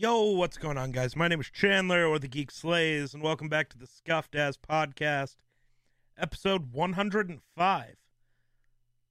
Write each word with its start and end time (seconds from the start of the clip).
Yo, 0.00 0.22
what's 0.30 0.56
going 0.56 0.78
on, 0.78 0.92
guys? 0.92 1.14
My 1.14 1.28
name 1.28 1.42
is 1.42 1.50
Chandler, 1.50 2.06
or 2.06 2.18
the 2.18 2.26
Geek 2.26 2.50
Slays, 2.50 3.12
and 3.12 3.22
welcome 3.22 3.50
back 3.50 3.68
to 3.68 3.76
the 3.76 3.86
Scuffed 3.86 4.34
As 4.34 4.56
Podcast, 4.56 5.36
episode 6.16 6.72
105. 6.72 7.96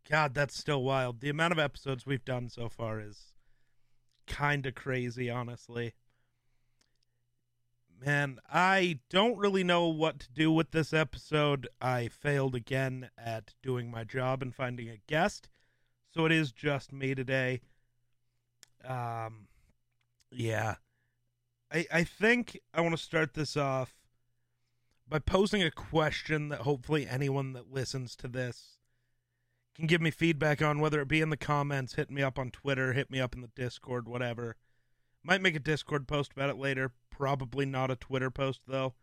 God, 0.10 0.34
that's 0.34 0.58
still 0.58 0.82
wild. 0.82 1.20
The 1.20 1.30
amount 1.30 1.52
of 1.52 1.60
episodes 1.60 2.08
we've 2.08 2.26
done 2.26 2.50
so 2.50 2.70
far 2.70 3.00
is 3.00 3.34
kind 4.26 4.66
of 4.66 4.74
crazy, 4.74 5.30
honestly. 5.30 5.94
Man, 8.04 8.40
I 8.52 8.98
don't 9.12 9.38
really 9.38 9.64
know 9.64 9.90
what 9.90 10.18
to 10.22 10.32
do 10.32 10.52
with 10.52 10.72
this 10.72 10.92
episode. 10.92 11.68
I 11.80 12.08
failed 12.08 12.56
again 12.56 13.12
at 13.16 13.54
doing 13.62 13.92
my 13.92 14.06
job 14.06 14.42
and 14.42 14.56
finding 14.56 14.90
a 14.90 14.98
guest, 15.06 15.50
so 16.12 16.26
it 16.26 16.32
is 16.32 16.52
just 16.52 16.92
me 16.92 17.14
today. 17.14 17.62
Um, 18.84 19.49
yeah. 20.32 20.76
I 21.72 21.86
I 21.92 22.04
think 22.04 22.60
I 22.74 22.82
want 22.82 22.96
to 22.96 23.04
start 23.04 23.34
this 23.34 23.56
off 23.56 23.96
by 25.08 25.20
posing 25.20 25.64
a 25.64 25.72
question 25.72 26.50
that 26.50 26.62
hopefully 26.62 27.08
anyone 27.08 27.54
that 27.54 27.72
listens 27.72 28.16
to 28.18 28.28
this 28.28 28.78
can 29.76 29.88
give 29.88 30.02
me 30.02 30.12
feedback 30.12 30.62
on 30.62 30.80
whether 30.80 31.02
it 31.02 31.08
be 31.08 31.22
in 31.22 31.30
the 31.30 31.38
comments, 31.38 31.96
hit 31.96 32.12
me 32.12 32.22
up 32.22 32.38
on 32.38 32.52
Twitter, 32.52 32.94
hit 32.94 33.10
me 33.10 33.20
up 33.20 33.34
in 33.34 33.42
the 33.42 33.52
Discord, 33.56 34.08
whatever. 34.08 34.56
Might 35.24 35.42
make 35.42 35.56
a 35.56 35.60
Discord 35.60 36.08
post 36.08 36.34
about 36.34 36.50
it 36.50 36.58
later, 36.58 36.92
probably 37.10 37.66
not 37.66 37.92
a 37.92 37.96
Twitter 37.96 38.30
post 38.30 38.62
though. 38.68 38.94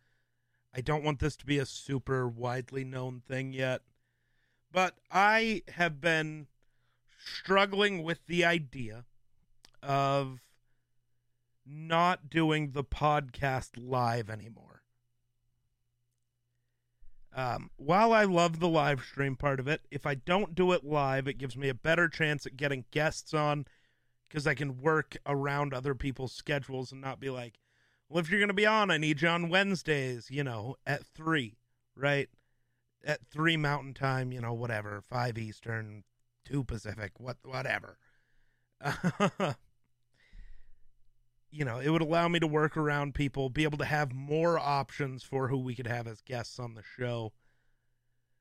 I 0.74 0.80
don't 0.82 1.04
want 1.04 1.20
this 1.20 1.36
to 1.36 1.46
be 1.46 1.58
a 1.58 1.66
super 1.66 2.28
widely 2.28 2.84
known 2.84 3.22
thing 3.26 3.52
yet. 3.52 3.82
But 4.70 4.98
I 5.10 5.62
have 5.68 6.00
been 6.00 6.48
struggling 7.18 8.02
with 8.02 8.26
the 8.26 8.44
idea 8.44 9.06
of 9.82 10.40
not 11.66 12.30
doing 12.30 12.70
the 12.70 12.84
podcast 12.84 13.70
live 13.76 14.30
anymore. 14.30 14.82
Um, 17.34 17.70
while 17.76 18.14
I 18.14 18.24
love 18.24 18.60
the 18.60 18.68
live 18.68 19.02
stream 19.02 19.36
part 19.36 19.60
of 19.60 19.68
it, 19.68 19.82
if 19.90 20.06
I 20.06 20.14
don't 20.14 20.54
do 20.54 20.72
it 20.72 20.84
live, 20.84 21.28
it 21.28 21.36
gives 21.36 21.56
me 21.56 21.68
a 21.68 21.74
better 21.74 22.08
chance 22.08 22.46
at 22.46 22.56
getting 22.56 22.86
guests 22.90 23.34
on 23.34 23.66
because 24.28 24.46
I 24.46 24.54
can 24.54 24.80
work 24.80 25.16
around 25.26 25.74
other 25.74 25.94
people's 25.94 26.32
schedules 26.32 26.92
and 26.92 27.00
not 27.00 27.20
be 27.20 27.28
like, 27.28 27.58
well, 28.08 28.20
if 28.20 28.30
you're 28.30 28.40
going 28.40 28.48
to 28.48 28.54
be 28.54 28.66
on, 28.66 28.90
I 28.90 28.96
need 28.96 29.20
you 29.20 29.28
on 29.28 29.50
Wednesdays, 29.50 30.30
you 30.30 30.44
know, 30.44 30.76
at 30.86 31.04
3, 31.04 31.58
right? 31.94 32.28
At 33.04 33.26
3 33.26 33.58
Mountain 33.58 33.94
Time, 33.94 34.32
you 34.32 34.40
know, 34.40 34.54
whatever, 34.54 35.02
5 35.02 35.36
Eastern, 35.36 36.04
2 36.46 36.64
Pacific, 36.64 37.12
what, 37.18 37.36
whatever. 37.44 37.98
you 41.56 41.64
know, 41.64 41.78
it 41.78 41.88
would 41.88 42.02
allow 42.02 42.28
me 42.28 42.38
to 42.38 42.46
work 42.46 42.76
around 42.76 43.14
people, 43.14 43.48
be 43.48 43.64
able 43.64 43.78
to 43.78 43.84
have 43.86 44.12
more 44.12 44.58
options 44.58 45.22
for 45.22 45.48
who 45.48 45.58
we 45.58 45.74
could 45.74 45.86
have 45.86 46.06
as 46.06 46.20
guests 46.20 46.58
on 46.58 46.74
the 46.74 46.82
show. 46.82 47.32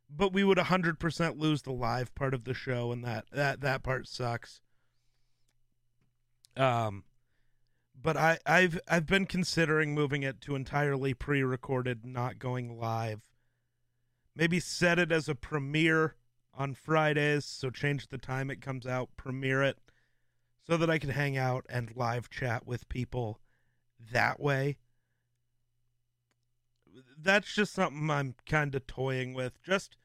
But 0.10 0.34
we 0.34 0.44
would 0.44 0.58
100% 0.58 1.40
lose 1.40 1.62
the 1.62 1.72
live 1.72 2.14
part 2.14 2.34
of 2.34 2.44
the 2.44 2.54
show 2.54 2.92
and 2.92 3.04
that 3.06 3.26
that 3.32 3.62
that 3.62 3.84
part 3.84 4.08
sucks. 4.08 4.62
Um 6.58 7.06
but 8.00 8.18
I 8.18 8.38
I've 8.46 8.80
I've 8.88 9.06
been 9.06 9.26
considering 9.26 9.96
moving 9.96 10.24
it 10.24 10.42
to 10.42 10.56
entirely 10.56 11.14
pre-recorded, 11.14 12.06
not 12.06 12.38
going 12.38 12.78
live. 12.78 13.22
Maybe 14.36 14.60
set 14.60 15.00
it 15.00 15.12
as 15.12 15.30
a 15.30 15.36
premiere 15.36 16.16
on 16.54 16.74
Fridays, 16.74 17.46
so 17.46 17.70
change 17.70 18.08
the 18.08 18.18
time 18.18 18.52
it 18.52 18.62
comes 18.62 18.86
out, 18.86 19.10
premiere 19.16 19.64
it 19.64 19.78
so 20.68 20.78
that 20.78 20.90
I 20.90 20.98
can 20.98 21.12
hang 21.12 21.38
out 21.38 21.66
and 21.70 21.96
live 21.96 22.30
chat 22.30 22.66
with 22.66 22.90
people 22.90 23.40
that 24.12 24.40
way. 24.40 24.78
That's 27.22 27.54
just 27.54 27.74
something 27.74 28.10
I'm 28.10 28.36
kind 28.46 28.74
of 28.74 28.88
toying 28.88 29.34
with, 29.34 29.62
just 29.62 29.98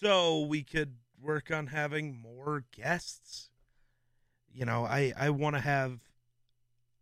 so 0.00 0.40
we 0.40 0.62
could 0.62 0.96
work 1.20 1.50
on 1.50 1.68
having 1.68 2.20
more 2.20 2.64
guests. 2.76 3.50
You 4.52 4.64
know, 4.64 4.84
I, 4.84 5.12
I 5.16 5.30
want 5.30 5.56
to 5.56 5.60
have 5.60 6.00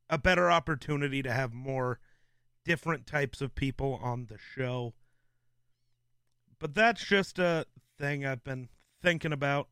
a 0.09 0.19
better 0.19 0.51
opportunity 0.51 1.23
to 1.23 1.33
have 1.33 1.53
more 1.53 1.99
different 2.65 3.07
types 3.07 3.41
of 3.41 3.55
people 3.55 3.99
on 4.03 4.27
the 4.27 4.39
show. 4.39 4.95
But 6.59 6.75
that's 6.75 7.05
just 7.05 7.39
a 7.39 7.67
thing 7.99 8.27
I've 8.27 8.45
been 8.45 8.69
thinking 9.01 9.33
about 9.33 9.69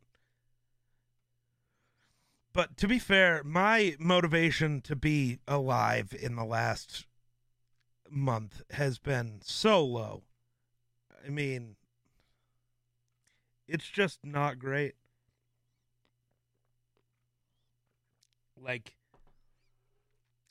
but 2.53 2.77
to 2.79 2.89
be 2.89 2.99
fair, 2.99 3.43
my 3.45 3.97
motivation 3.99 4.81
to 4.83 4.97
be 4.97 5.39
alive 5.47 6.15
in 6.19 6.37
the 6.37 6.45
last 6.45 7.07
month 8.11 8.63
has 8.71 8.99
been 8.99 9.41
so 9.43 9.85
low. 9.85 10.23
I 11.25 11.31
mean, 11.31 11.77
it's 13.67 13.89
just 13.89 14.21
not 14.25 14.59
great. 14.59 14.95
Like, 18.61 18.97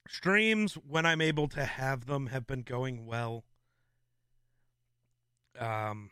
streams, 0.07 0.75
when 0.75 1.05
I'm 1.05 1.21
able 1.21 1.47
to 1.49 1.65
have 1.65 2.05
them, 2.05 2.27
have 2.27 2.47
been 2.47 2.61
going 2.61 3.05
well. 3.05 3.43
Um, 5.59 6.11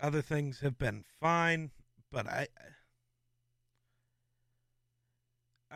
other 0.00 0.22
things 0.22 0.60
have 0.60 0.78
been 0.78 1.04
fine, 1.20 1.72
but 2.10 2.26
I 2.26 2.46
I 2.56 2.68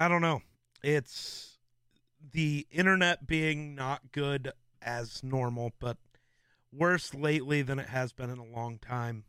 don't 0.09 0.21
know. 0.21 0.43
It's 0.83 1.59
the 2.33 2.67
internet 2.71 3.27
being 3.27 3.75
not 3.75 4.13
good 4.13 4.53
as 4.83 5.23
normal, 5.23 5.73
but 5.79 5.97
worse 6.73 7.15
lately 7.15 7.63
than 7.63 7.79
it 7.79 7.89
has 7.89 8.13
been 8.13 8.31
in 8.31 8.39
a 8.39 8.45
long 8.45 8.79
time. 8.79 9.25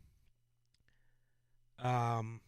Um, 1.78 2.40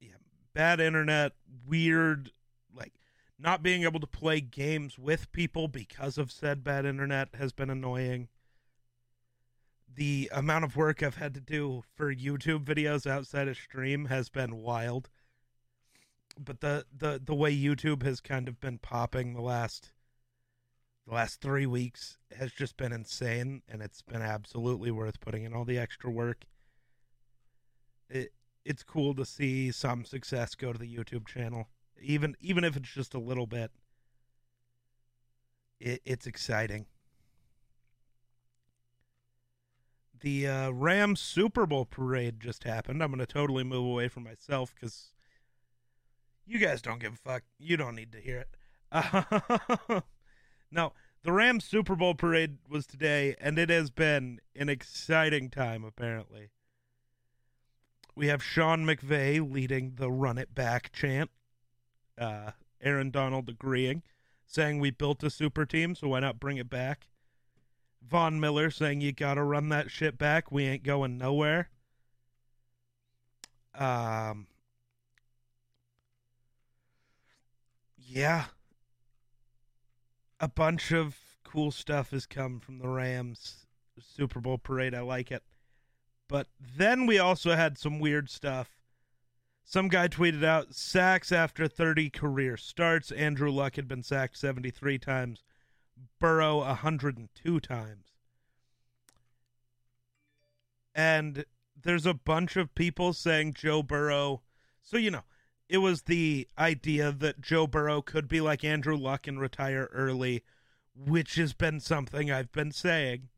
yeah, 0.00 0.16
bad 0.54 0.80
internet, 0.80 1.32
weird, 1.66 2.30
like 2.74 2.94
not 3.38 3.62
being 3.62 3.82
able 3.84 4.00
to 4.00 4.06
play 4.06 4.40
games 4.40 4.98
with 4.98 5.30
people 5.32 5.68
because 5.68 6.18
of 6.18 6.32
said 6.32 6.64
bad 6.64 6.86
internet 6.86 7.28
has 7.34 7.52
been 7.52 7.70
annoying 7.70 8.28
the 9.94 10.30
amount 10.32 10.64
of 10.64 10.76
work 10.76 11.02
I've 11.02 11.16
had 11.16 11.34
to 11.34 11.40
do 11.40 11.82
for 11.94 12.14
YouTube 12.14 12.64
videos 12.64 13.06
outside 13.06 13.48
of 13.48 13.56
stream 13.56 14.06
has 14.06 14.28
been 14.28 14.56
wild. 14.56 15.10
But 16.38 16.60
the, 16.60 16.86
the, 16.96 17.20
the 17.22 17.34
way 17.34 17.56
YouTube 17.56 18.02
has 18.04 18.20
kind 18.20 18.48
of 18.48 18.60
been 18.60 18.78
popping 18.78 19.34
the 19.34 19.42
last 19.42 19.92
the 21.08 21.14
last 21.14 21.40
three 21.40 21.64
weeks 21.64 22.18
has 22.36 22.52
just 22.52 22.76
been 22.76 22.92
insane 22.92 23.62
and 23.66 23.80
it's 23.80 24.02
been 24.02 24.20
absolutely 24.20 24.90
worth 24.90 25.20
putting 25.20 25.44
in 25.44 25.54
all 25.54 25.64
the 25.64 25.78
extra 25.78 26.10
work. 26.10 26.44
It 28.10 28.32
it's 28.64 28.82
cool 28.82 29.14
to 29.14 29.24
see 29.24 29.72
some 29.72 30.04
success 30.04 30.54
go 30.54 30.70
to 30.70 30.78
the 30.78 30.94
YouTube 30.94 31.26
channel. 31.26 31.68
Even 32.00 32.36
even 32.40 32.62
if 32.62 32.76
it's 32.76 32.92
just 32.92 33.14
a 33.14 33.18
little 33.18 33.46
bit. 33.46 33.70
It, 35.80 36.02
it's 36.04 36.26
exciting. 36.26 36.86
The 40.20 40.46
uh, 40.46 40.70
Rams 40.70 41.20
Super 41.20 41.66
Bowl 41.66 41.84
parade 41.84 42.40
just 42.40 42.64
happened. 42.64 43.02
I'm 43.02 43.10
going 43.10 43.18
to 43.18 43.26
totally 43.26 43.64
move 43.64 43.84
away 43.84 44.08
from 44.08 44.24
myself 44.24 44.74
because 44.74 45.12
you 46.46 46.58
guys 46.58 46.82
don't 46.82 47.00
give 47.00 47.14
a 47.14 47.16
fuck. 47.16 47.42
You 47.58 47.76
don't 47.76 47.94
need 47.94 48.12
to 48.12 48.18
hear 48.18 48.38
it. 48.38 48.48
Uh, 48.90 50.00
no, 50.70 50.92
the 51.22 51.32
Rams 51.32 51.64
Super 51.64 51.94
Bowl 51.94 52.14
parade 52.14 52.58
was 52.68 52.86
today, 52.86 53.36
and 53.40 53.58
it 53.58 53.70
has 53.70 53.90
been 53.90 54.40
an 54.56 54.68
exciting 54.68 55.50
time, 55.50 55.84
apparently. 55.84 56.50
We 58.14 58.28
have 58.28 58.42
Sean 58.42 58.84
McVay 58.84 59.52
leading 59.52 59.94
the 59.96 60.10
run 60.10 60.38
it 60.38 60.54
back 60.54 60.90
chant. 60.92 61.30
Uh, 62.16 62.52
Aaron 62.80 63.10
Donald 63.10 63.48
agreeing, 63.48 64.02
saying 64.46 64.80
we 64.80 64.90
built 64.90 65.22
a 65.22 65.30
super 65.30 65.66
team, 65.66 65.94
so 65.94 66.08
why 66.08 66.20
not 66.20 66.40
bring 66.40 66.56
it 66.56 66.70
back? 66.70 67.06
Von 68.06 68.40
Miller 68.40 68.70
saying 68.70 69.00
you 69.00 69.12
got 69.12 69.34
to 69.34 69.42
run 69.42 69.68
that 69.70 69.90
shit 69.90 70.18
back. 70.18 70.50
We 70.50 70.64
ain't 70.64 70.82
going 70.82 71.18
nowhere. 71.18 71.70
Um, 73.74 74.46
yeah, 77.96 78.46
a 80.40 80.48
bunch 80.48 80.92
of 80.92 81.16
cool 81.44 81.70
stuff 81.70 82.10
has 82.10 82.26
come 82.26 82.60
from 82.60 82.78
the 82.78 82.88
Rams 82.88 83.66
Super 84.00 84.40
Bowl 84.40 84.58
parade. 84.58 84.94
I 84.94 85.00
like 85.00 85.30
it. 85.30 85.42
But 86.28 86.48
then 86.58 87.06
we 87.06 87.18
also 87.18 87.54
had 87.54 87.78
some 87.78 88.00
weird 88.00 88.28
stuff. 88.28 88.78
Some 89.64 89.88
guy 89.88 90.08
tweeted 90.08 90.44
out 90.44 90.74
sacks 90.74 91.30
after 91.30 91.68
30 91.68 92.10
career 92.10 92.56
starts. 92.56 93.10
Andrew 93.12 93.50
Luck 93.50 93.76
had 93.76 93.86
been 93.86 94.02
sacked 94.02 94.38
73 94.38 94.98
times. 94.98 95.42
Burrow 96.18 96.58
102 96.58 97.60
times. 97.60 98.06
And 100.94 101.44
there's 101.80 102.06
a 102.06 102.14
bunch 102.14 102.56
of 102.56 102.74
people 102.74 103.12
saying 103.12 103.54
Joe 103.54 103.82
Burrow. 103.82 104.42
So, 104.82 104.96
you 104.96 105.10
know, 105.10 105.22
it 105.68 105.78
was 105.78 106.02
the 106.02 106.48
idea 106.58 107.12
that 107.12 107.40
Joe 107.40 107.66
Burrow 107.66 108.02
could 108.02 108.26
be 108.26 108.40
like 108.40 108.64
Andrew 108.64 108.96
Luck 108.96 109.26
and 109.26 109.40
retire 109.40 109.88
early, 109.92 110.42
which 110.96 111.36
has 111.36 111.52
been 111.52 111.78
something 111.78 112.30
I've 112.30 112.52
been 112.52 112.72
saying. 112.72 113.28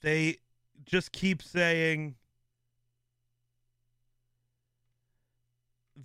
They 0.00 0.38
just 0.84 1.12
keep 1.12 1.42
saying 1.42 2.16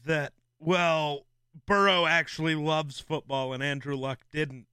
that, 0.06 0.34
well, 0.60 1.25
Burrow 1.66 2.06
actually 2.06 2.56
loves 2.56 3.00
football 3.00 3.54
and 3.54 3.64
Andrew 3.64 3.96
Luck 3.96 4.20
didn't. 4.32 4.68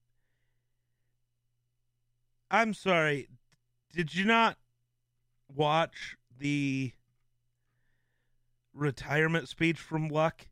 I'm 2.51 2.75
sorry. 2.75 3.29
Did 3.93 4.15
you 4.15 4.25
not 4.25 4.59
watch 5.55 6.17
the 6.37 6.93
retirement 8.75 9.49
speech 9.49 9.79
from 9.79 10.09
Luck? 10.09 10.49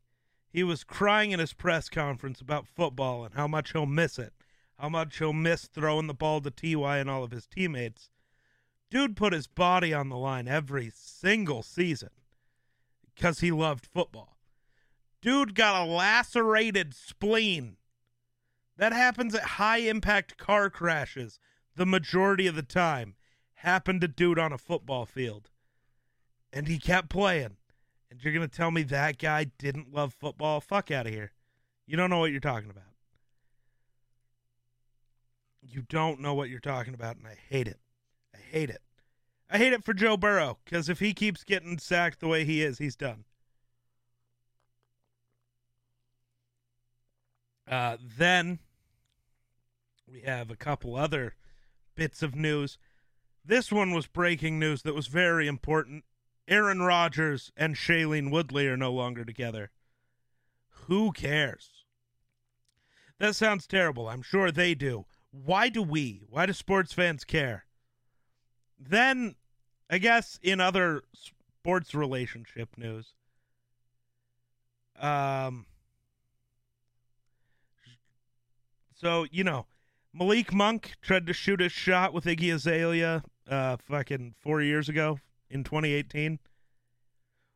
He 0.49 0.63
was 0.63 0.83
crying 0.83 1.31
in 1.31 1.39
his 1.39 1.53
press 1.53 1.89
conference 1.89 2.41
about 2.41 2.67
football 2.67 3.23
and 3.23 3.35
how 3.35 3.47
much 3.47 3.71
he'll 3.71 3.85
miss 3.85 4.17
it, 4.17 4.33
how 4.77 4.89
much 4.89 5.17
he'll 5.17 5.33
miss 5.33 5.65
throwing 5.65 6.07
the 6.07 6.13
ball 6.13 6.41
to 6.41 6.51
TY 6.51 6.97
and 6.97 7.09
all 7.09 7.23
of 7.23 7.31
his 7.31 7.47
teammates. 7.47 8.09
Dude 8.89 9.15
put 9.15 9.33
his 9.33 9.47
body 9.47 9.93
on 9.93 10.09
the 10.09 10.17
line 10.17 10.47
every 10.47 10.91
single 10.93 11.63
season 11.63 12.09
because 13.15 13.39
he 13.39 13.51
loved 13.51 13.85
football. 13.85 14.37
Dude 15.21 15.53
got 15.53 15.81
a 15.81 15.85
lacerated 15.85 16.93
spleen. 16.95 17.77
That 18.77 18.93
happens 18.93 19.35
at 19.35 19.43
high 19.43 19.77
impact 19.77 20.37
car 20.37 20.69
crashes 20.69 21.39
the 21.75 21.85
majority 21.85 22.47
of 22.47 22.55
the 22.55 22.63
time. 22.63 23.15
Happened 23.55 24.01
to 24.01 24.07
dude 24.07 24.39
on 24.39 24.51
a 24.51 24.57
football 24.57 25.05
field. 25.05 25.51
And 26.51 26.67
he 26.67 26.79
kept 26.79 27.09
playing. 27.09 27.57
And 28.09 28.23
you're 28.23 28.33
going 28.33 28.47
to 28.47 28.53
tell 28.55 28.71
me 28.71 28.83
that 28.83 29.19
guy 29.19 29.45
didn't 29.57 29.93
love 29.93 30.13
football? 30.13 30.59
Fuck 30.59 30.89
out 30.89 31.05
of 31.05 31.13
here. 31.13 31.31
You 31.85 31.95
don't 31.95 32.09
know 32.09 32.19
what 32.19 32.31
you're 32.31 32.39
talking 32.39 32.69
about. 32.69 32.83
You 35.61 35.83
don't 35.87 36.19
know 36.19 36.33
what 36.33 36.49
you're 36.49 36.59
talking 36.59 36.93
about, 36.95 37.17
and 37.17 37.27
I 37.27 37.37
hate 37.49 37.67
it. 37.67 37.79
I 38.33 38.39
hate 38.39 38.69
it. 38.69 38.81
I 39.49 39.57
hate 39.57 39.73
it 39.73 39.83
for 39.83 39.93
Joe 39.93 40.17
Burrow 40.17 40.57
because 40.65 40.89
if 40.89 40.99
he 40.99 41.13
keeps 41.13 41.43
getting 41.43 41.77
sacked 41.77 42.19
the 42.19 42.27
way 42.27 42.45
he 42.45 42.63
is, 42.63 42.79
he's 42.79 42.95
done. 42.95 43.25
Uh, 47.71 47.95
then 48.17 48.59
we 50.05 50.21
have 50.21 50.51
a 50.51 50.57
couple 50.57 50.95
other 50.95 51.35
bits 51.95 52.21
of 52.21 52.35
news. 52.35 52.77
This 53.45 53.71
one 53.71 53.93
was 53.93 54.07
breaking 54.07 54.59
news 54.59 54.81
that 54.81 54.93
was 54.93 55.07
very 55.07 55.47
important. 55.47 56.03
Aaron 56.49 56.81
Rodgers 56.81 57.51
and 57.55 57.75
Shailene 57.75 58.29
Woodley 58.29 58.67
are 58.67 58.75
no 58.75 58.91
longer 58.91 59.23
together. 59.23 59.71
Who 60.87 61.13
cares? 61.13 61.85
That 63.19 63.35
sounds 63.35 63.67
terrible. 63.67 64.09
I'm 64.09 64.21
sure 64.21 64.51
they 64.51 64.75
do. 64.75 65.05
Why 65.31 65.69
do 65.69 65.81
we? 65.81 66.23
Why 66.27 66.45
do 66.45 66.53
sports 66.53 66.91
fans 66.91 67.23
care? 67.23 67.65
Then, 68.77 69.35
I 69.89 69.97
guess 69.97 70.39
in 70.41 70.59
other 70.59 71.03
sports 71.13 71.95
relationship 71.95 72.77
news, 72.77 73.13
um, 74.99 75.67
so 79.01 79.25
you 79.31 79.43
know, 79.43 79.65
Malik 80.13 80.53
Monk 80.53 80.93
tried 81.01 81.25
to 81.25 81.33
shoot 81.33 81.59
his 81.59 81.71
shot 81.71 82.13
with 82.13 82.25
Iggy 82.25 82.53
Azalea 82.53 83.23
uh, 83.49 83.77
fucking 83.77 84.35
four 84.39 84.61
years 84.61 84.87
ago 84.87 85.19
in 85.49 85.63
2018. 85.63 86.37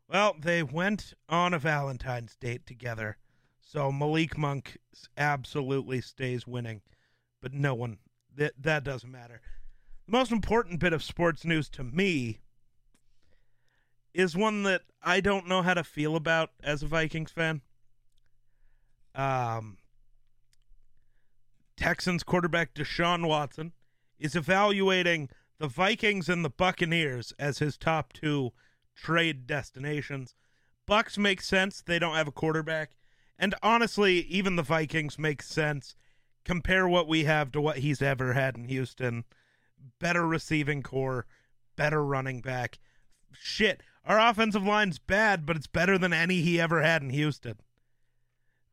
Well, 0.10 0.36
they 0.40 0.64
went 0.64 1.14
on 1.30 1.54
a 1.54 1.60
Valentine's 1.60 2.36
date 2.36 2.66
together. 2.66 3.18
So 3.62 3.92
Malik 3.92 4.38
Monk 4.38 4.78
absolutely 5.18 6.02
stays 6.02 6.48
winning, 6.48 6.82
but 7.42 7.54
no 7.54 7.76
one 7.76 8.00
that 8.36 8.54
that 8.60 8.84
doesn't 8.84 9.12
matter. 9.12 9.40
The 10.08 10.12
most 10.12 10.32
important 10.32 10.80
bit 10.80 10.94
of 10.94 11.04
sports 11.04 11.46
news 11.46 11.70
to 11.70 11.84
me 11.84 12.40
is 14.16 14.36
one 14.36 14.64
that 14.64 14.82
I 15.04 15.20
don't 15.22 15.48
know 15.48 15.62
how 15.62 15.76
to 15.76 15.84
feel 15.84 16.16
about 16.16 16.52
as 16.64 16.82
a 16.82 16.88
Vikings 16.88 17.32
fan. 17.32 17.62
Um, 19.14 19.78
Texans 21.78 22.24
quarterback 22.24 22.74
Deshaun 22.74 23.28
Watson 23.28 23.74
is 24.18 24.36
evaluating 24.36 25.30
the 25.58 25.68
Vikings 25.68 26.30
and 26.30 26.44
the 26.44 26.50
Buccaneers 26.50 27.34
as 27.38 27.60
his 27.60 27.78
top 27.78 28.14
two 28.14 28.54
trade 28.96 29.46
destinations. 29.46 30.36
Bucks 30.86 31.18
make 31.18 31.42
sense; 31.42 31.82
they 31.82 32.00
don't 32.00 32.16
have 32.16 32.28
a 32.28 32.32
quarterback, 32.32 32.96
and 33.38 33.56
honestly, 33.62 34.22
even 34.22 34.56
the 34.56 34.64
Vikings 34.64 35.20
make 35.20 35.42
sense. 35.42 35.96
Compare 36.44 36.88
what 36.88 37.08
we 37.08 37.24
have 37.24 37.52
to 37.52 37.62
what 37.62 37.80
he's 37.80 38.02
ever 38.02 38.34
had 38.34 38.56
in 38.56 38.66
Houston. 38.66 39.26
Better 40.00 40.28
receiving 40.28 40.84
corps, 40.84 41.26
better 41.76 42.06
running 42.06 42.42
back. 42.42 42.80
Shit, 43.32 43.82
our 44.06 44.20
offensive 44.20 44.64
line's 44.64 45.00
bad, 45.00 45.46
but 45.46 45.56
it's 45.56 45.68
better 45.68 45.98
than 45.98 46.14
any 46.14 46.42
he 46.42 46.62
ever 46.62 46.82
had 46.82 47.02
in 47.02 47.10
Houston. 47.10 47.60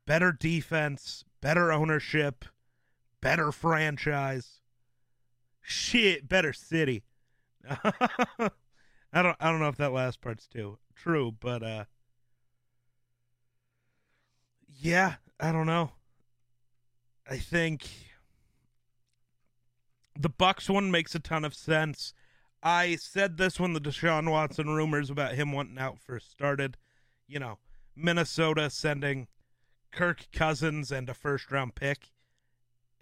Better 0.06 0.32
defense, 0.32 1.24
better 1.40 1.72
ownership, 1.72 2.44
better 3.22 3.50
franchise. 3.50 4.60
Shit, 5.62 6.28
better 6.28 6.52
city. 6.52 7.04
I 7.70 8.50
don't 9.22 9.36
I 9.40 9.50
don't 9.50 9.60
know 9.60 9.68
if 9.68 9.76
that 9.76 9.92
last 9.92 10.20
part's 10.20 10.46
too 10.46 10.78
true, 10.94 11.32
but 11.40 11.62
uh 11.62 11.84
yeah, 14.68 15.14
I 15.40 15.52
don't 15.52 15.66
know. 15.66 15.92
I 17.28 17.38
think 17.38 17.88
the 20.18 20.28
Bucks 20.28 20.68
one 20.68 20.90
makes 20.90 21.14
a 21.14 21.20
ton 21.20 21.44
of 21.44 21.54
sense. 21.54 22.12
I 22.62 22.96
said 22.96 23.36
this 23.38 23.58
when 23.58 23.72
the 23.72 23.80
Deshaun 23.80 24.30
Watson 24.30 24.68
rumors 24.68 25.10
about 25.10 25.34
him 25.34 25.52
wanting 25.52 25.78
out 25.78 25.98
first 25.98 26.30
started. 26.30 26.76
You 27.26 27.38
know, 27.38 27.58
Minnesota 27.96 28.70
sending 28.70 29.28
Kirk 29.90 30.26
Cousins 30.32 30.90
and 30.90 31.08
a 31.08 31.14
first 31.14 31.50
round 31.50 31.74
pick, 31.74 32.11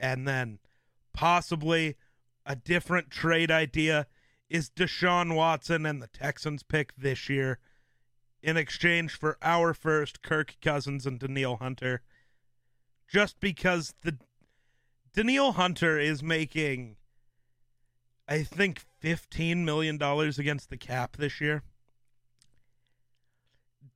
and 0.00 0.26
then 0.26 0.58
possibly 1.12 1.96
a 2.46 2.56
different 2.56 3.10
trade 3.10 3.50
idea 3.50 4.06
is 4.48 4.70
Deshaun 4.70 5.36
Watson 5.36 5.86
and 5.86 6.02
the 6.02 6.08
Texans 6.08 6.62
pick 6.64 6.94
this 6.96 7.28
year 7.28 7.58
in 8.42 8.56
exchange 8.56 9.12
for 9.12 9.36
our 9.42 9.74
first 9.74 10.22
Kirk 10.22 10.56
Cousins 10.60 11.06
and 11.06 11.20
Danielle 11.20 11.56
Hunter. 11.56 12.02
Just 13.06 13.38
because 13.38 13.94
the 14.02 14.18
Danielle 15.12 15.52
Hunter 15.52 15.98
is 15.98 16.22
making 16.22 16.96
I 18.26 18.44
think 18.44 18.80
fifteen 19.00 19.64
million 19.64 19.98
dollars 19.98 20.38
against 20.38 20.70
the 20.70 20.76
cap 20.76 21.16
this 21.16 21.40
year. 21.40 21.62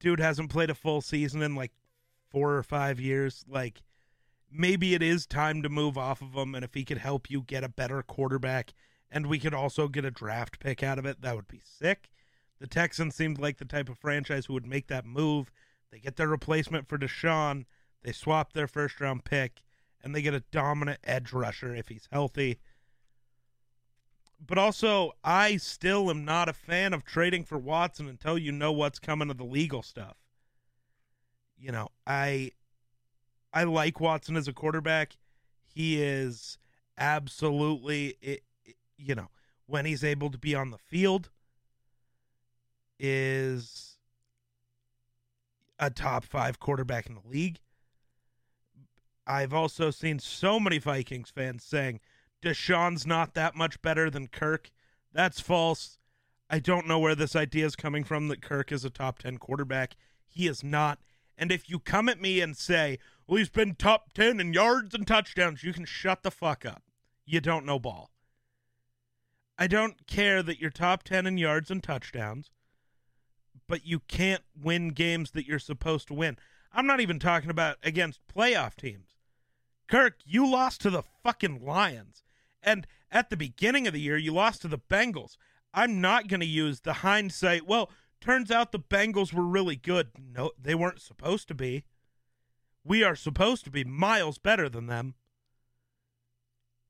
Dude 0.01 0.21
hasn't 0.21 0.51
played 0.51 0.71
a 0.71 0.75
full 0.75 1.01
season 1.01 1.41
in 1.41 1.55
like 1.55 1.73
four 2.31 2.55
or 2.55 2.63
five 2.65 3.01
years. 3.01 3.45
Like 3.49 3.81
maybe 4.55 4.95
it 4.95 5.03
is 5.03 5.27
time 5.27 5.63
to 5.63 5.69
move 5.69 5.99
off 5.99 6.23
of 6.23 6.35
him 6.35 6.55
and 6.55 6.65
if 6.65 6.75
he 6.75 6.85
could 6.85 6.99
help 6.99 7.31
you 7.31 7.43
get 7.43 7.65
a 7.65 7.69
better 7.69 8.03
quarterback 8.03 8.73
and 9.11 9.27
we 9.27 9.39
could 9.39 9.55
also 9.55 9.89
get 9.89 10.05
a 10.05 10.11
draft 10.11 10.61
pick 10.61 10.83
out 10.83 10.99
of 10.99 11.05
it. 11.05 11.21
That 11.21 11.37
would 11.37 11.49
be 11.49 11.61
sick. 11.65 12.11
The 12.61 12.67
Texans 12.67 13.15
seemed 13.15 13.39
like 13.39 13.59
the 13.59 13.65
type 13.65 13.89
of 13.89 13.99
franchise 13.99 14.47
who 14.47 14.55
would 14.55 14.67
make 14.67 14.87
that 14.87 15.05
move. 15.05 15.51
They 15.91 15.99
get 15.99 16.17
their 16.17 16.29
replacement 16.29 16.89
for 16.89 16.99
Deshaun, 16.99 17.67
they 18.03 18.13
swap 18.13 18.53
their 18.53 18.67
first 18.67 19.01
round 19.01 19.25
pick, 19.25 19.63
and 20.03 20.15
they 20.15 20.23
get 20.23 20.35
a 20.35 20.45
dominant 20.51 21.01
edge 21.05 21.33
rusher 21.33 21.75
if 21.75 21.89
he's 21.89 22.09
healthy. 22.11 22.59
But 24.45 24.59
also, 24.59 25.13
I 25.23 25.57
still 25.57 26.11
am 26.11 26.25
not 26.25 26.49
a 26.49 26.53
fan 26.53 26.93
of 26.93 27.05
trading 27.05 27.45
for 27.45 27.59
Watson 27.59 28.09
until 28.09 28.37
you 28.37 28.53
know 28.53 28.73
what's 28.73 28.99
coming 28.99 29.29
to 29.29 29.35
the 29.35 29.45
legal 29.45 29.83
stuff. 29.83 30.17
You 31.57 31.73
know, 31.73 31.89
I 32.07 32.51
I 33.55 33.63
like 33.63 34.01
Watson 34.01 34.37
as 34.37 34.49
a 34.49 34.53
quarterback. 34.53 35.17
He 35.65 36.03
is 36.03 36.59
absolutely 36.99 38.17
it, 38.21 38.43
you 38.99 39.15
know, 39.15 39.29
when 39.67 39.87
he's 39.87 40.03
able 40.05 40.31
to 40.31 40.39
be 40.39 40.55
on 40.55 40.71
the 40.71 40.79
field, 40.79 41.31
is 42.99 43.97
a 45.79 45.91
top 45.91 46.25
five 46.25 46.59
quarterback 46.59 47.07
in 47.07 47.15
the 47.15 47.29
league. 47.29 47.61
I've 49.27 49.55
also 49.55 49.91
seen 49.91 50.19
so 50.19 50.61
many 50.61 50.79
Vikings 50.79 51.31
fans 51.31 51.65
saying 51.65 52.01
Deshaun's 52.43 53.07
not 53.07 53.35
that 53.35 53.55
much 53.55 53.81
better 53.81 54.11
than 54.11 54.27
Kirk. 54.27 54.71
That's 55.13 55.41
false. 55.41 55.99
I 56.51 56.59
don't 56.59 56.87
know 56.87 56.99
where 56.99 57.15
this 57.15 57.35
idea 57.35 57.65
is 57.65 57.77
coming 57.77 58.05
from 58.05 58.29
that 58.29 58.43
Kirk 58.43 58.71
is 58.71 58.85
a 58.85 58.91
top 58.91 59.19
10 59.21 59.39
quarterback. 59.39 59.97
He 60.27 60.47
is 60.47 60.63
not. 60.63 60.99
And 61.37 61.51
if 61.51 61.69
you 61.69 61.79
come 61.79 62.09
at 62.09 62.21
me 62.21 62.41
and 62.41 62.57
say, 62.57 62.99
well, 63.27 63.39
he's 63.39 63.49
been 63.49 63.75
top 63.75 64.13
10 64.13 64.41
in 64.41 64.53
yards 64.53 64.95
and 64.95 65.07
touchdowns, 65.07 65.65
you 65.65 65.73
can 65.73 65.85
shut 65.85 66.23
the 66.23 66.31
fuck 66.31 66.65
up. 66.65 66.83
You 67.25 67.41
don't 67.41 67.67
know 67.67 67.79
ball. 67.79 68.11
I 69.59 69.67
don't 69.67 70.07
care 70.07 70.43
that 70.43 70.61
you're 70.61 70.71
top 70.71 71.05
10 71.05 71.27
in 71.27 71.39
yards 71.39 71.71
and 71.71 71.83
touchdowns, 71.83 72.51
but 73.69 73.87
you 73.87 74.01
can't 74.01 74.43
win 74.61 74.89
games 74.89 75.31
that 75.31 75.47
you're 75.47 75.59
supposed 75.59 76.09
to 76.09 76.15
win. 76.15 76.37
I'm 76.73 76.87
not 76.87 77.01
even 77.01 77.19
talking 77.19 77.51
about 77.51 77.77
against 77.83 78.27
playoff 78.27 78.75
teams. 78.77 79.17
Kirk, 79.89 80.19
you 80.25 80.51
lost 80.51 80.81
to 80.83 80.91
the 80.91 81.03
fucking 81.23 81.65
Lions. 81.65 82.25
And 82.63 82.87
at 83.11 83.31
the 83.31 83.37
beginning 83.37 83.87
of 83.87 83.93
the 83.93 84.01
year, 84.01 84.17
you 84.17 84.33
lost 84.33 84.63
to 84.63 84.69
the 84.69 84.79
Bengals. 84.79 85.37
I'm 85.73 86.01
not 86.01 86.29
going 86.29 86.41
to 86.41 86.47
use 86.47 86.81
the 86.81 86.95
hindsight. 86.95 87.67
Well, 87.67 87.91
turns 88.25 88.51
out 88.51 88.73
the 88.73 88.79
Bengals 88.79 89.33
were 89.33 89.45
really 89.45 89.77
good. 89.77 90.09
No, 90.19 90.53
they 90.61 90.75
weren't 90.75 91.01
supposed 91.01 91.47
to 91.49 91.55
be. 91.55 91.85
We 92.83 93.05
are 93.05 93.15
supposed 93.15 93.65
to 93.65 93.71
be 93.71 93.85
miles 93.85 94.39
better 94.39 94.69
than 94.69 94.87
them. 94.87 95.15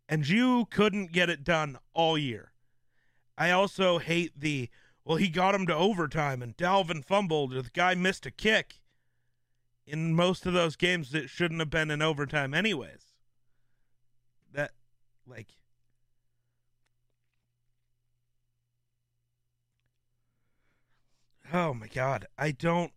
And 0.09 0.29
you 0.29 0.67
couldn't 0.71 1.13
get 1.13 1.31
it 1.31 1.45
done 1.45 1.79
all 1.93 2.17
year. 2.17 2.53
I 3.37 3.51
also 3.51 3.99
hate 3.99 4.39
the, 4.39 4.69
well, 5.05 5.17
he 5.17 5.29
got 5.29 5.55
him 5.55 5.67
to 5.67 5.75
overtime 5.75 6.43
and 6.43 6.57
Dalvin 6.57 7.05
fumbled 7.05 7.53
or 7.55 7.63
the 7.63 7.71
guy 7.71 7.95
missed 7.95 8.27
a 8.27 8.31
kick. 8.31 8.81
In 9.87 10.15
most 10.15 10.47
of 10.47 10.53
those 10.53 10.77
games, 10.77 11.15
it 11.15 11.29
shouldn't 11.29 11.61
have 11.61 11.71
been 11.71 11.91
in 11.91 12.01
overtime, 12.01 12.55
anyways. 12.55 13.13
That, 14.53 14.71
like, 15.27 15.49
oh 21.55 21.73
my 21.73 21.87
god, 21.87 22.27
I 22.37 22.51
don't. 22.51 22.93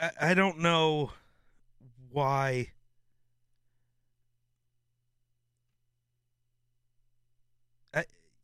I, 0.00 0.10
I 0.30 0.34
don't 0.34 0.60
know 0.60 1.12
why. 2.10 2.68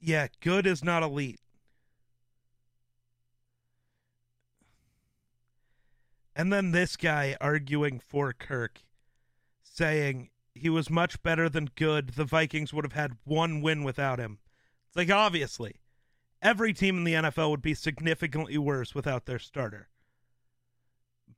Yeah, 0.04 0.26
good 0.40 0.66
is 0.66 0.82
not 0.82 1.04
elite. 1.04 1.38
And 6.34 6.52
then 6.52 6.72
this 6.72 6.96
guy 6.96 7.36
arguing 7.40 8.00
for 8.00 8.32
Kirk, 8.32 8.80
saying 9.62 10.30
he 10.56 10.68
was 10.68 10.90
much 10.90 11.22
better 11.22 11.48
than 11.48 11.70
good. 11.76 12.10
The 12.10 12.24
Vikings 12.24 12.72
would 12.72 12.84
have 12.84 12.94
had 12.94 13.18
one 13.22 13.62
win 13.62 13.84
without 13.84 14.18
him. 14.18 14.38
It's 14.88 14.96
like, 14.96 15.10
obviously, 15.10 15.76
every 16.42 16.74
team 16.74 16.98
in 16.98 17.04
the 17.04 17.14
NFL 17.14 17.50
would 17.50 17.62
be 17.62 17.74
significantly 17.74 18.58
worse 18.58 18.94
without 18.94 19.26
their 19.26 19.38
starter. 19.38 19.88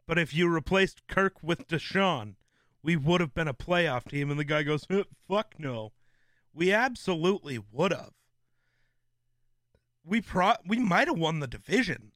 But 0.07 0.19
if 0.19 0.35
you 0.35 0.49
replaced 0.49 1.07
Kirk 1.07 1.43
with 1.43 1.69
Deshaun, 1.69 2.35
we 2.83 2.97
would 2.97 3.21
have 3.21 3.35
been 3.35 3.49
a 3.49 3.55
playoff 3.55 4.09
team. 4.09 4.31
And 4.31 4.39
the 4.39 4.45
guy 4.45 4.63
goes, 4.63 4.87
fuck 5.29 5.55
no. 5.59 5.93
We 6.53 6.73
absolutely 6.73 7.59
would 7.73 7.93
have. 7.93 8.13
We 10.05 10.21
pro 10.21 10.53
we 10.67 10.79
might 10.79 11.09
have 11.09 11.19
won 11.19 11.41
the 11.41 11.47
division. 11.47 12.13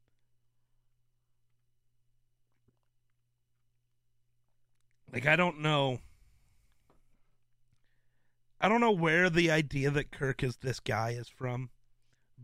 Like 5.11 5.27
I 5.27 5.37
don't 5.37 5.61
know. 5.61 6.01
I 8.61 8.69
don't 8.69 8.81
know 8.81 8.93
where 8.93 9.31
the 9.31 9.51
idea 9.51 9.91
that 9.91 10.11
Kirk 10.11 10.43
is 10.43 10.59
this 10.59 10.81
guy 10.81 11.11
is 11.11 11.29
from, 11.29 11.71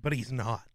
but 0.00 0.12
he's 0.12 0.32
not. 0.32 0.68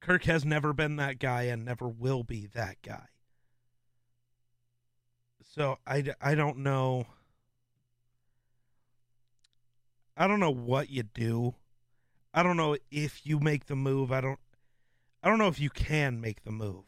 Kirk 0.00 0.24
has 0.24 0.44
never 0.44 0.72
been 0.72 0.96
that 0.96 1.18
guy 1.18 1.42
and 1.44 1.64
never 1.64 1.88
will 1.88 2.22
be 2.22 2.46
that 2.54 2.76
guy. 2.82 3.06
So 5.54 5.78
I, 5.86 6.04
I 6.20 6.34
don't 6.34 6.58
know. 6.58 7.06
I 10.16 10.26
don't 10.26 10.40
know 10.40 10.50
what 10.50 10.90
you 10.90 11.02
do. 11.02 11.54
I 12.32 12.42
don't 12.42 12.56
know 12.56 12.76
if 12.90 13.26
you 13.26 13.40
make 13.40 13.66
the 13.66 13.76
move. 13.76 14.12
I 14.12 14.20
don't 14.20 14.38
I 15.22 15.28
don't 15.28 15.38
know 15.38 15.48
if 15.48 15.58
you 15.58 15.70
can 15.70 16.20
make 16.20 16.44
the 16.44 16.52
move. 16.52 16.84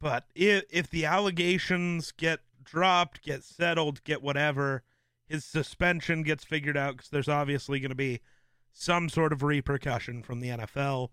But 0.00 0.26
if 0.34 0.64
if 0.70 0.88
the 0.88 1.04
allegations 1.04 2.12
get 2.12 2.40
dropped, 2.62 3.22
get 3.22 3.44
settled, 3.44 4.02
get 4.04 4.22
whatever, 4.22 4.82
his 5.26 5.44
suspension 5.44 6.22
gets 6.22 6.44
figured 6.44 6.76
out 6.76 6.96
because 6.96 7.10
there's 7.10 7.28
obviously 7.28 7.80
going 7.80 7.90
to 7.90 7.96
be 7.96 8.20
some 8.72 9.08
sort 9.08 9.32
of 9.32 9.42
repercussion 9.42 10.22
from 10.22 10.40
the 10.40 10.48
NFL. 10.48 11.08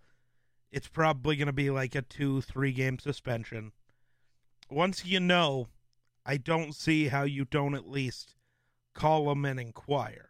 It's 0.71 0.87
probably 0.87 1.35
going 1.35 1.47
to 1.47 1.53
be 1.53 1.69
like 1.69 1.95
a 1.95 2.01
two, 2.01 2.41
three 2.41 2.71
game 2.71 2.99
suspension. 2.99 3.71
Once 4.69 5.05
you 5.05 5.19
know, 5.19 5.67
I 6.25 6.37
don't 6.37 6.75
see 6.75 7.07
how 7.07 7.23
you 7.23 7.45
don't 7.45 7.75
at 7.75 7.89
least 7.89 8.35
call 8.93 9.25
them 9.25 9.45
and 9.45 9.59
inquire. 9.59 10.29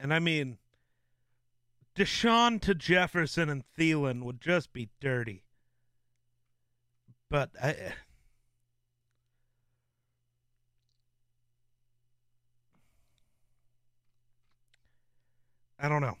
And 0.00 0.12
I 0.12 0.18
mean, 0.18 0.58
Deshaun 1.94 2.60
to 2.62 2.74
Jefferson 2.74 3.48
and 3.48 3.62
Thielen 3.78 4.24
would 4.24 4.40
just 4.40 4.72
be 4.72 4.88
dirty. 5.00 5.44
But 7.32 7.48
I. 7.62 7.74
I 15.78 15.88
don't 15.88 16.02
know. 16.02 16.18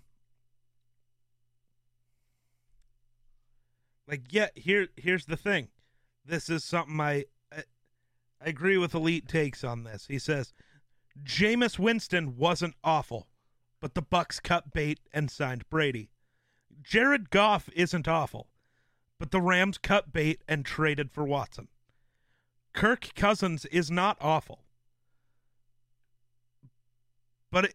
Like, 4.08 4.22
yeah, 4.30 4.48
here 4.54 4.88
here's 4.96 5.26
the 5.26 5.36
thing. 5.36 5.68
This 6.24 6.48
is 6.48 6.64
something 6.64 6.98
I, 6.98 7.26
I 7.52 7.64
I 8.40 8.46
agree 8.46 8.78
with 8.78 8.94
Elite 8.94 9.28
takes 9.28 9.62
on 9.62 9.84
this. 9.84 10.06
He 10.08 10.18
says 10.18 10.54
Jameis 11.22 11.78
Winston 11.78 12.38
wasn't 12.38 12.74
awful 12.82 13.28
but 13.82 13.94
the 13.94 14.00
Bucks 14.00 14.38
cut 14.38 14.72
bait 14.72 15.00
and 15.12 15.28
signed 15.30 15.68
Brady. 15.68 16.08
Jared 16.82 17.30
Goff 17.30 17.68
isn't 17.74 18.06
awful, 18.06 18.48
but 19.22 19.30
the 19.30 19.40
Rams 19.40 19.78
cut 19.78 20.12
bait 20.12 20.42
and 20.48 20.64
traded 20.64 21.12
for 21.12 21.22
Watson. 21.22 21.68
Kirk 22.72 23.14
Cousins 23.14 23.64
is 23.66 23.88
not 23.88 24.16
awful, 24.20 24.64
but 27.52 27.66
it, 27.66 27.74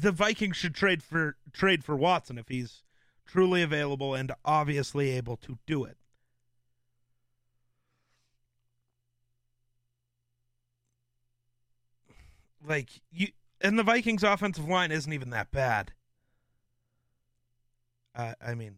the 0.00 0.12
Vikings 0.12 0.56
should 0.56 0.76
trade 0.76 1.02
for 1.02 1.34
trade 1.52 1.82
for 1.82 1.96
Watson 1.96 2.38
if 2.38 2.46
he's 2.46 2.84
truly 3.26 3.62
available 3.62 4.14
and 4.14 4.30
obviously 4.44 5.10
able 5.10 5.36
to 5.38 5.58
do 5.66 5.82
it. 5.82 5.96
Like 12.64 12.90
you 13.10 13.26
and 13.60 13.76
the 13.76 13.82
Vikings' 13.82 14.22
offensive 14.22 14.68
line 14.68 14.92
isn't 14.92 15.12
even 15.12 15.30
that 15.30 15.50
bad. 15.50 15.94
Uh, 18.14 18.34
I 18.40 18.54
mean, 18.54 18.76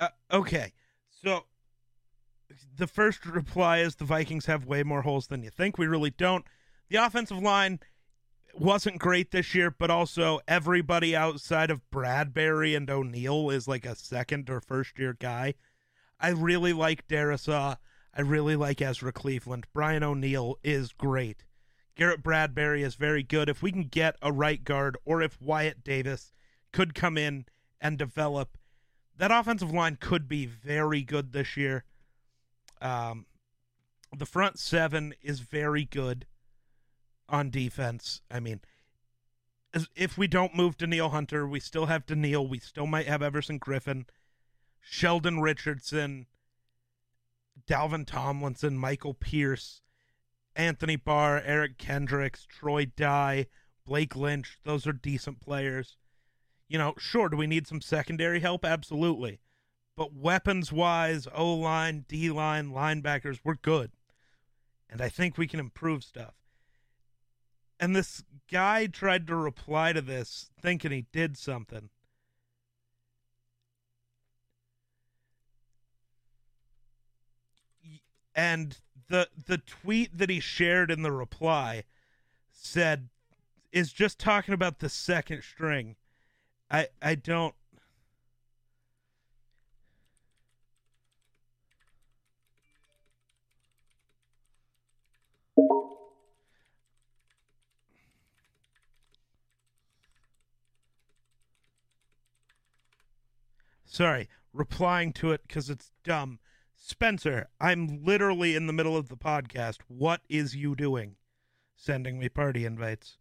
uh, 0.00 0.08
okay. 0.32 0.72
So 1.22 1.44
the 2.76 2.86
first 2.86 3.26
reply 3.26 3.78
is 3.78 3.96
the 3.96 4.04
Vikings 4.04 4.46
have 4.46 4.64
way 4.66 4.82
more 4.82 5.02
holes 5.02 5.26
than 5.26 5.42
you 5.42 5.50
think. 5.50 5.78
We 5.78 5.86
really 5.86 6.10
don't. 6.10 6.44
The 6.88 6.96
offensive 6.96 7.38
line 7.38 7.80
wasn't 8.54 8.98
great 8.98 9.30
this 9.30 9.54
year, 9.54 9.70
but 9.70 9.90
also 9.90 10.40
everybody 10.48 11.14
outside 11.14 11.70
of 11.70 11.88
Bradbury 11.90 12.74
and 12.74 12.90
O'Neill 12.90 13.50
is 13.50 13.68
like 13.68 13.86
a 13.86 13.94
second 13.94 14.50
or 14.50 14.60
first 14.60 14.98
year 14.98 15.16
guy. 15.18 15.54
I 16.18 16.30
really 16.30 16.72
like 16.72 17.08
Darrisaw. 17.08 17.76
I 18.14 18.20
really 18.22 18.56
like 18.56 18.82
Ezra 18.82 19.12
Cleveland. 19.12 19.66
Brian 19.72 20.02
O'Neill 20.02 20.58
is 20.64 20.92
great. 20.92 21.44
Garrett 21.96 22.22
Bradbury 22.22 22.82
is 22.82 22.94
very 22.94 23.22
good. 23.22 23.48
If 23.48 23.62
we 23.62 23.72
can 23.72 23.84
get 23.84 24.16
a 24.22 24.32
right 24.32 24.62
guard, 24.64 24.96
or 25.04 25.22
if 25.22 25.40
Wyatt 25.40 25.84
Davis 25.84 26.32
could 26.72 26.94
come 26.94 27.16
in 27.16 27.44
and 27.80 27.98
develop, 27.98 28.58
that 29.20 29.30
offensive 29.30 29.70
line 29.70 29.98
could 30.00 30.26
be 30.26 30.46
very 30.46 31.02
good 31.02 31.32
this 31.32 31.54
year. 31.54 31.84
Um, 32.80 33.26
the 34.16 34.24
front 34.24 34.58
seven 34.58 35.12
is 35.20 35.40
very 35.40 35.84
good 35.84 36.24
on 37.28 37.50
defense. 37.50 38.22
I 38.30 38.40
mean, 38.40 38.62
if 39.94 40.16
we 40.16 40.26
don't 40.26 40.56
move 40.56 40.78
Danielle 40.78 41.10
Hunter, 41.10 41.46
we 41.46 41.60
still 41.60 41.84
have 41.84 42.06
Danielle. 42.06 42.48
We 42.48 42.60
still 42.60 42.86
might 42.86 43.06
have 43.08 43.20
Everson 43.20 43.60
Griffen, 43.60 44.06
Sheldon 44.80 45.40
Richardson, 45.40 46.24
Dalvin 47.68 48.06
Tomlinson, 48.06 48.78
Michael 48.78 49.12
Pierce, 49.12 49.82
Anthony 50.56 50.96
Barr, 50.96 51.42
Eric 51.44 51.76
Kendricks, 51.76 52.46
Troy 52.48 52.86
Dye, 52.86 53.48
Blake 53.84 54.16
Lynch. 54.16 54.60
Those 54.64 54.86
are 54.86 54.94
decent 54.94 55.40
players. 55.40 55.98
You 56.70 56.78
know, 56.78 56.94
sure, 56.96 57.28
do 57.28 57.36
we 57.36 57.46
need 57.46 57.66
some 57.66 57.82
secondary 57.82 58.40
help? 58.40 58.64
Absolutely. 58.64 59.40
But 59.94 60.14
weapons 60.14 60.72
wise, 60.72 61.28
O 61.34 61.52
line, 61.52 62.06
D 62.08 62.30
line, 62.30 62.70
linebackers, 62.70 63.40
we're 63.44 63.56
good. 63.56 63.90
And 64.88 65.02
I 65.02 65.10
think 65.10 65.36
we 65.36 65.46
can 65.46 65.60
improve 65.60 66.02
stuff 66.02 66.34
and 67.80 67.96
this 67.96 68.22
guy 68.52 68.86
tried 68.86 69.26
to 69.26 69.34
reply 69.34 69.94
to 69.94 70.02
this 70.02 70.50
thinking 70.60 70.92
he 70.92 71.06
did 71.10 71.36
something. 71.38 71.88
And 78.34 78.78
the 79.08 79.28
the 79.46 79.58
tweet 79.58 80.16
that 80.16 80.30
he 80.30 80.40
shared 80.40 80.90
in 80.90 81.02
the 81.02 81.10
reply 81.10 81.84
said 82.52 83.08
is 83.72 83.92
just 83.92 84.18
talking 84.18 84.54
about 84.54 84.78
the 84.78 84.88
second 84.88 85.42
string. 85.42 85.96
I 86.70 86.88
I 87.02 87.14
don't 87.16 87.54
Sorry, 103.84 104.28
replying 104.52 105.12
to 105.14 105.32
it 105.32 105.42
because 105.48 105.68
it's 105.68 105.90
dumb. 106.04 106.38
Spencer, 106.76 107.48
I'm 107.60 108.04
literally 108.04 108.54
in 108.54 108.68
the 108.68 108.72
middle 108.72 108.96
of 108.96 109.08
the 109.08 109.16
podcast. 109.16 109.78
What 109.88 110.22
is 110.28 110.54
you 110.54 110.76
doing? 110.76 111.16
Sending 111.74 112.20
me 112.20 112.28
party 112.28 112.64
invites. 112.64 113.18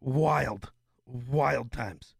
Wild, 0.00 0.72
wild 1.06 1.72
times. 1.72 2.14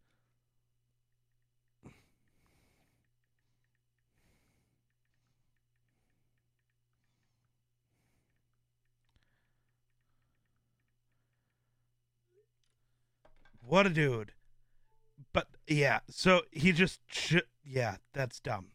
What 13.61 13.85
a 13.85 13.89
dude. 13.89 14.31
But 15.33 15.47
yeah, 15.67 15.99
so 16.09 16.43
he 16.51 16.71
just 16.71 17.01
sh- 17.07 17.37
yeah, 17.63 17.97
that's 18.13 18.39
dumb. 18.39 18.67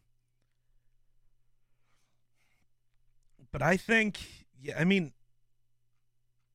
But 3.51 3.61
I 3.61 3.77
think 3.77 4.19
yeah, 4.59 4.77
I 4.79 4.83
mean 4.83 5.13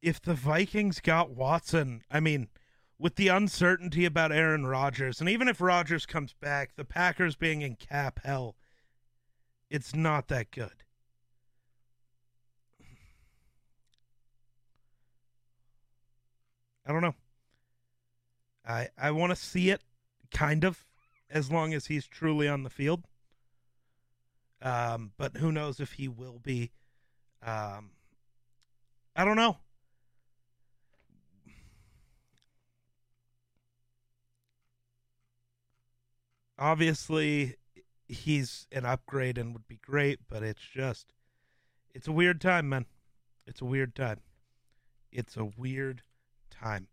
if 0.03 0.21
the 0.21 0.35
Vikings 0.35 1.01
got 1.01 1.31
Watson, 1.31 2.03
I 2.11 2.21
mean 2.21 2.49
with 2.99 3.17
the 3.17 3.29
uncertainty 3.29 4.05
about 4.05 4.33
Aaron 4.33 4.67
Rodgers, 4.67 5.21
and 5.21 5.29
even 5.29 5.49
if 5.49 5.61
Rodgers 5.61 6.05
comes 6.07 6.33
back, 6.33 6.75
the 6.77 6.85
Packers 6.85 7.37
being 7.37 7.63
in 7.63 7.77
cap 7.77 8.21
hell, 8.25 8.57
it's 9.71 9.95
not 9.95 10.29
that 10.29 10.51
good. 10.51 10.85
I 16.87 16.93
don't 16.93 17.03
know. 17.03 17.15
I 18.67 18.89
I 18.97 19.11
want 19.11 19.31
to 19.31 19.37
see 19.37 19.71
it 19.71 19.83
kind 20.33 20.65
of, 20.65 20.87
as 21.31 21.51
long 21.51 21.75
as 21.75 21.87
he's 21.87 22.07
truly 22.07 22.49
on 22.49 22.63
the 22.63 22.71
field. 22.71 23.05
Um, 24.61 25.13
but 25.17 25.37
who 25.37 25.53
knows 25.53 25.81
if 25.81 25.93
he 25.93 26.09
will 26.09 26.41
be? 26.43 26.73
Um, 27.43 27.91
I 29.15 29.25
don't 29.25 29.37
know. 29.37 29.59
Obviously, 36.59 37.57
he's 38.09 38.67
an 38.73 38.85
upgrade 38.85 39.39
and 39.39 39.53
would 39.53 39.69
be 39.69 39.79
great, 39.81 40.21
but 40.29 40.43
it's 40.43 40.63
just, 40.63 41.13
it's 41.95 42.09
a 42.09 42.13
weird 42.13 42.41
time, 42.41 42.69
man. 42.69 42.87
It's 43.47 43.61
a 43.61 43.65
weird 43.65 43.95
time. 43.95 44.21
It's 45.13 45.37
a 45.37 45.45
weird 45.45 46.03
time. 46.51 46.89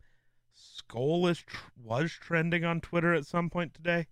Skol 0.55 1.29
is 1.29 1.39
tr- 1.39 1.71
was 1.75 2.11
trending 2.11 2.63
on 2.63 2.79
Twitter 2.79 3.13
at 3.13 3.25
some 3.25 3.49
point 3.49 3.73
today. 3.73 4.07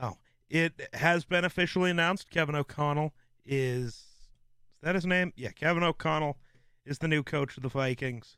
Oh, 0.00 0.18
it 0.50 0.88
has 0.94 1.24
been 1.24 1.44
officially 1.44 1.90
announced. 1.90 2.30
Kevin 2.30 2.54
O'Connell 2.54 3.14
is 3.44 3.84
is 3.86 4.80
that 4.82 4.94
his 4.94 5.06
name? 5.06 5.32
Yeah, 5.36 5.50
Kevin 5.50 5.82
O'Connell 5.82 6.36
is 6.84 6.98
the 6.98 7.08
new 7.08 7.22
coach 7.22 7.56
of 7.56 7.62
the 7.62 7.68
Vikings. 7.68 8.36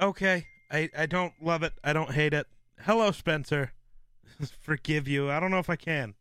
Okay, 0.00 0.46
I 0.70 0.88
I 0.96 1.06
don't 1.06 1.34
love 1.42 1.62
it. 1.62 1.74
I 1.84 1.92
don't 1.92 2.12
hate 2.12 2.32
it. 2.32 2.46
Hello, 2.80 3.10
Spencer. 3.12 3.72
Forgive 4.60 5.08
you. 5.08 5.30
I 5.30 5.40
don't 5.40 5.50
know 5.50 5.58
if 5.58 5.70
I 5.70 5.76
can. 5.76 6.14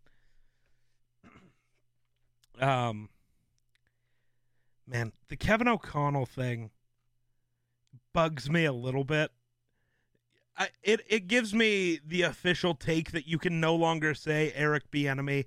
Um, 2.60 3.10
man, 4.88 5.12
the 5.28 5.36
Kevin 5.36 5.68
O'Connell 5.68 6.26
thing 6.26 6.72
bugs 8.14 8.50
me 8.50 8.66
a 8.66 8.74
little 8.74 9.04
bit. 9.04 9.32
I, 10.56 10.70
it 10.84 11.02
it 11.10 11.28
gives 11.28 11.54
me 11.54 12.00
the 12.06 12.22
official 12.22 12.76
take 12.76 13.12
that 13.12 13.28
you 13.28 13.40
can 13.40 13.60
no 13.60 13.76
longer 13.76 14.14
say 14.14 14.52
Eric 14.56 14.92
Bieniemy 14.92 15.46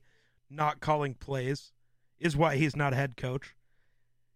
not 0.51 0.81
calling 0.81 1.15
plays 1.15 1.73
is 2.19 2.37
why 2.37 2.57
he's 2.57 2.75
not 2.75 2.93
head 2.93 3.17
coach. 3.17 3.55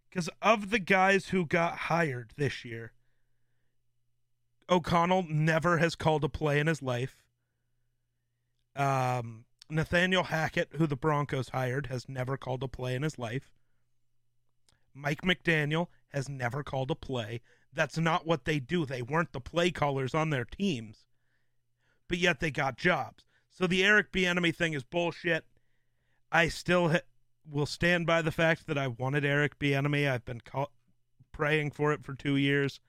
Because 0.09 0.29
of 0.41 0.69
the 0.69 0.79
guys 0.79 1.27
who 1.29 1.45
got 1.45 1.77
hired 1.77 2.33
this 2.37 2.63
year, 2.63 2.93
O'Connell 4.71 5.25
never 5.29 5.77
has 5.77 5.95
called 5.95 6.23
a 6.23 6.29
play 6.29 6.59
in 6.59 6.67
his 6.67 6.81
life. 6.81 7.17
Um, 8.75 9.43
Nathaniel 9.69 10.23
Hackett, 10.23 10.69
who 10.77 10.87
the 10.87 10.95
Broncos 10.95 11.49
hired, 11.49 11.87
has 11.87 12.07
never 12.07 12.37
called 12.37 12.63
a 12.63 12.67
play 12.69 12.95
in 12.95 13.03
his 13.03 13.19
life. 13.19 13.51
Mike 14.93 15.21
McDaniel 15.21 15.87
has 16.09 16.29
never 16.29 16.63
called 16.63 16.89
a 16.89 16.95
play. 16.95 17.41
That's 17.73 17.97
not 17.97 18.25
what 18.25 18.45
they 18.45 18.59
do. 18.59 18.85
They 18.85 19.01
weren't 19.01 19.33
the 19.33 19.39
play 19.39 19.71
callers 19.71 20.13
on 20.13 20.29
their 20.29 20.45
teams, 20.45 21.05
but 22.07 22.17
yet 22.17 22.39
they 22.39 22.51
got 22.51 22.77
jobs. 22.77 23.25
So 23.49 23.67
the 23.67 23.83
Eric 23.83 24.11
Bieniemy 24.11 24.55
thing 24.55 24.73
is 24.73 24.83
bullshit. 24.83 25.45
I 26.31 26.47
still 26.47 26.89
ha- 26.89 26.99
will 27.49 27.65
stand 27.65 28.05
by 28.05 28.21
the 28.21 28.31
fact 28.31 28.67
that 28.67 28.77
I 28.77 28.87
wanted 28.87 29.25
Eric 29.25 29.59
Bieniemy. 29.59 30.09
I've 30.09 30.25
been 30.25 30.41
call- 30.41 30.71
praying 31.31 31.71
for 31.71 31.93
it 31.93 32.03
for 32.03 32.13
two 32.13 32.35
years. 32.37 32.79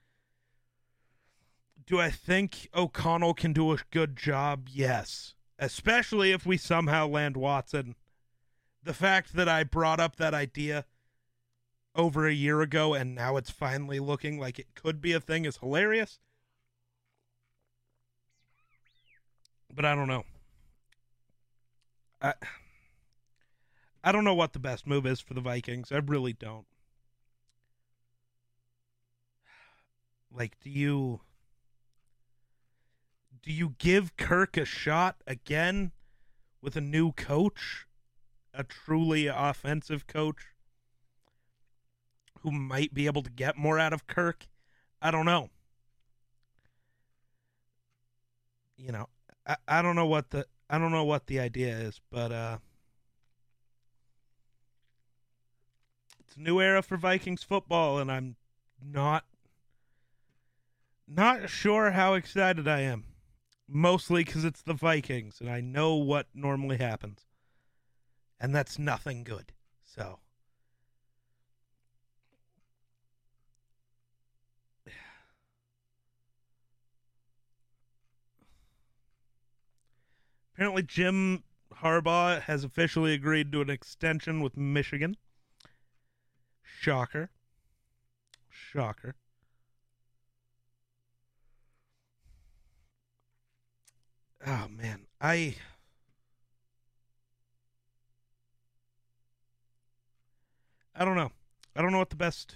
Do 1.86 2.00
I 2.00 2.10
think 2.10 2.68
O'Connell 2.74 3.34
can 3.34 3.52
do 3.52 3.72
a 3.72 3.78
good 3.90 4.16
job? 4.16 4.68
Yes, 4.70 5.34
especially 5.58 6.32
if 6.32 6.46
we 6.46 6.56
somehow 6.56 7.06
land 7.06 7.36
Watson. 7.36 7.96
The 8.82 8.94
fact 8.94 9.34
that 9.34 9.48
I 9.48 9.64
brought 9.64 10.00
up 10.00 10.16
that 10.16 10.34
idea 10.34 10.86
over 11.94 12.26
a 12.26 12.32
year 12.32 12.62
ago 12.62 12.94
and 12.94 13.14
now 13.14 13.36
it's 13.36 13.50
finally 13.50 14.00
looking 14.00 14.38
like 14.38 14.58
it 14.58 14.74
could 14.74 15.00
be 15.00 15.12
a 15.12 15.20
thing 15.20 15.44
is 15.44 15.58
hilarious. 15.58 16.18
But 19.74 19.84
I 19.84 19.94
don't 19.94 20.08
know. 20.08 20.24
I 22.20 22.34
I 24.04 24.12
don't 24.12 24.24
know 24.24 24.34
what 24.34 24.52
the 24.52 24.58
best 24.58 24.86
move 24.86 25.06
is 25.06 25.20
for 25.20 25.34
the 25.34 25.40
Vikings. 25.40 25.92
I 25.92 25.98
really 25.98 26.32
don't. 26.32 26.66
Like 30.30 30.58
do 30.60 30.70
you 30.70 31.20
do 33.42 33.52
you 33.52 33.74
give 33.78 34.16
Kirk 34.16 34.56
a 34.56 34.64
shot 34.64 35.16
again 35.26 35.92
with 36.60 36.76
a 36.76 36.80
new 36.80 37.12
coach? 37.12 37.86
A 38.54 38.64
truly 38.64 39.26
offensive 39.26 40.06
coach? 40.06 40.52
who 42.42 42.50
might 42.50 42.92
be 42.92 43.06
able 43.06 43.22
to 43.22 43.30
get 43.30 43.56
more 43.56 43.78
out 43.78 43.92
of 43.92 44.06
Kirk. 44.06 44.46
I 45.00 45.10
don't 45.10 45.26
know. 45.26 45.50
You 48.76 48.92
know, 48.92 49.08
I, 49.46 49.56
I 49.68 49.82
don't 49.82 49.96
know 49.96 50.06
what 50.06 50.30
the 50.30 50.46
I 50.68 50.78
don't 50.78 50.90
know 50.90 51.04
what 51.04 51.26
the 51.26 51.38
idea 51.38 51.76
is, 51.76 52.00
but 52.10 52.32
uh 52.32 52.58
it's 56.20 56.36
a 56.36 56.40
new 56.40 56.60
era 56.60 56.82
for 56.82 56.96
Vikings 56.96 57.44
football 57.44 57.98
and 57.98 58.10
I'm 58.10 58.36
not 58.84 59.24
not 61.06 61.48
sure 61.48 61.92
how 61.92 62.14
excited 62.14 62.66
I 62.66 62.80
am. 62.80 63.04
Mostly 63.74 64.22
cuz 64.24 64.44
it's 64.44 64.62
the 64.62 64.74
Vikings 64.74 65.40
and 65.40 65.50
I 65.50 65.60
know 65.60 65.94
what 65.94 66.28
normally 66.34 66.76
happens. 66.76 67.26
And 68.38 68.54
that's 68.54 68.78
nothing 68.78 69.24
good. 69.24 69.52
So 69.82 70.20
Apparently, 80.54 80.82
Jim 80.82 81.42
Harbaugh 81.76 82.40
has 82.42 82.62
officially 82.62 83.14
agreed 83.14 83.50
to 83.52 83.62
an 83.62 83.70
extension 83.70 84.40
with 84.40 84.56
Michigan. 84.56 85.16
Shocker. 86.62 87.30
Shocker. 88.48 89.16
Oh, 94.46 94.66
man. 94.68 95.06
I. 95.20 95.56
I 100.94 101.04
don't 101.04 101.16
know. 101.16 101.30
I 101.74 101.82
don't 101.82 101.92
know 101.92 101.98
what 101.98 102.10
the 102.10 102.16
best 102.16 102.54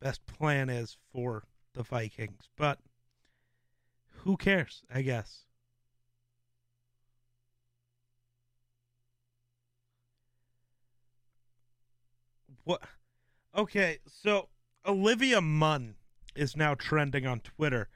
best 0.00 0.26
plan 0.26 0.68
is 0.68 0.96
for 1.12 1.44
the 1.74 1.82
Vikings. 1.82 2.48
But 2.56 2.78
who 4.08 4.36
cares, 4.36 4.82
I 4.92 5.02
guess. 5.02 5.44
What? 12.64 12.82
Okay, 13.56 13.98
so 14.06 14.48
Olivia 14.86 15.40
Munn 15.40 15.96
is 16.34 16.56
now 16.56 16.74
trending 16.74 17.26
on 17.26 17.40
Twitter. 17.40 17.88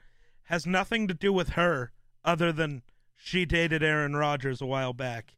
Has 0.43 0.65
nothing 0.65 1.07
to 1.07 1.13
do 1.13 1.33
with 1.33 1.49
her 1.49 1.91
other 2.27 2.51
than 2.51 2.83
she 3.15 3.45
dated 3.45 3.81
Aaron 3.81 4.15
Rodgers 4.15 4.61
a 4.61 4.65
while 4.65 4.91
back. 4.91 5.37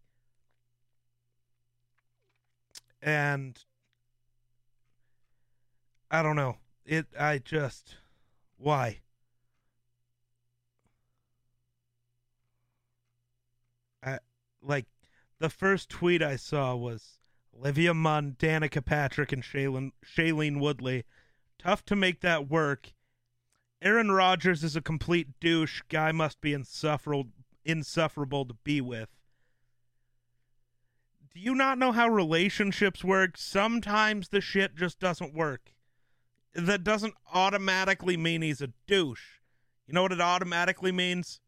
And 3.01 3.57
I 6.09 6.23
don't 6.23 6.35
know. 6.35 6.57
It 6.85 7.05
I 7.17 7.37
just 7.37 7.95
why? 8.57 8.99
I 14.03 14.17
like 14.61 14.87
the 15.37 15.49
first 15.49 15.89
tweet 15.89 16.23
I 16.23 16.35
saw 16.35 16.75
was 16.75 17.19
Olivia 17.57 17.93
Munn, 17.93 18.35
Danica 18.39 18.83
Patrick, 18.83 19.31
and 19.31 19.43
Shailene, 19.43 19.91
Shailene 20.03 20.59
Woodley. 20.59 21.05
Tough 21.59 21.85
to 21.85 21.95
make 21.95 22.21
that 22.21 22.49
work. 22.49 22.93
Aaron 23.81 24.11
Rodgers 24.11 24.63
is 24.63 24.75
a 24.75 24.81
complete 24.81 25.39
douche. 25.39 25.81
Guy 25.87 26.11
must 26.11 26.41
be 26.41 26.53
insufferable, 26.53 27.29
insufferable 27.63 28.45
to 28.45 28.53
be 28.63 28.81
with. 28.81 29.09
Do 31.33 31.39
you 31.39 31.55
not 31.55 31.77
know 31.77 31.93
how 31.93 32.09
relationships 32.09 33.03
work? 33.03 33.37
Sometimes 33.37 34.29
the 34.29 34.41
shit 34.41 34.75
just 34.75 34.99
doesn't 34.99 35.33
work. 35.33 35.73
That 36.53 36.83
doesn't 36.83 37.13
automatically 37.33 38.17
mean 38.17 38.41
he's 38.41 38.61
a 38.61 38.73
douche. 38.87 39.39
You 39.87 39.93
know 39.93 40.01
what 40.01 40.11
it 40.11 40.19
automatically 40.19 40.91
means? 40.91 41.39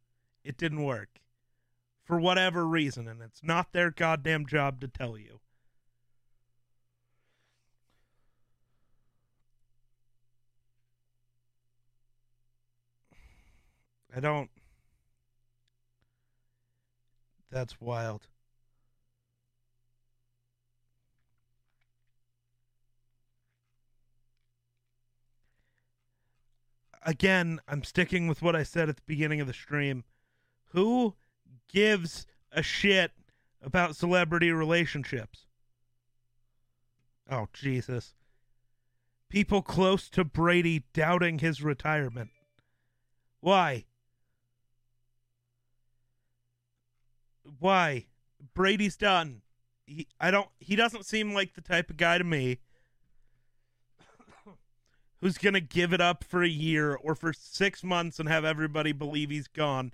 It 0.44 0.58
didn't 0.58 0.84
work. 0.84 1.20
For 2.04 2.20
whatever 2.20 2.66
reason, 2.66 3.08
and 3.08 3.22
it's 3.22 3.44
not 3.44 3.74
their 3.74 3.92
goddamn 3.92 4.46
job 4.46 4.80
to 4.82 4.88
tell 4.88 5.18
you. 5.18 5.40
I 14.16 14.20
don't. 14.20 14.50
That's 17.50 17.80
wild. 17.80 18.28
Again, 27.04 27.60
I'm 27.68 27.84
sticking 27.84 28.28
with 28.28 28.42
what 28.42 28.56
I 28.56 28.64
said 28.64 28.88
at 28.88 28.98
the 28.98 29.02
beginning 29.06 29.42
of 29.42 29.48
the 29.48 29.54
stream. 29.54 30.04
Who 30.72 31.16
gives 31.68 32.28
a 32.52 32.62
shit 32.62 33.12
about 33.62 33.96
celebrity 33.96 34.52
relationships? 34.52 35.48
Oh, 37.30 37.48
Jesus. 37.54 38.14
People 39.30 39.62
close 39.62 40.10
to 40.10 40.24
Brady 40.24 40.84
doubting 40.94 41.40
his 41.40 41.64
retirement. 41.64 42.30
Why? 43.40 43.86
Why? 47.60 48.06
Brady's 48.54 48.98
done. 48.98 49.42
He, 49.86 50.08
I 50.20 50.32
don't. 50.32 50.50
He 50.60 50.76
doesn't 50.76 51.06
seem 51.06 51.34
like 51.34 51.54
the 51.54 51.62
type 51.62 51.90
of 51.90 51.98
guy 51.98 52.18
to 52.18 52.24
me 52.24 52.60
who's 55.22 55.38
gonna 55.38 55.62
give 55.62 55.94
it 55.94 56.02
up 56.02 56.24
for 56.24 56.44
a 56.44 56.50
year 56.50 56.96
or 56.96 57.16
for 57.16 57.32
six 57.32 57.84
months 57.84 58.20
and 58.20 58.28
have 58.28 58.44
everybody 58.44 58.92
believe 58.92 59.30
he's 59.30 59.48
gone, 59.48 59.94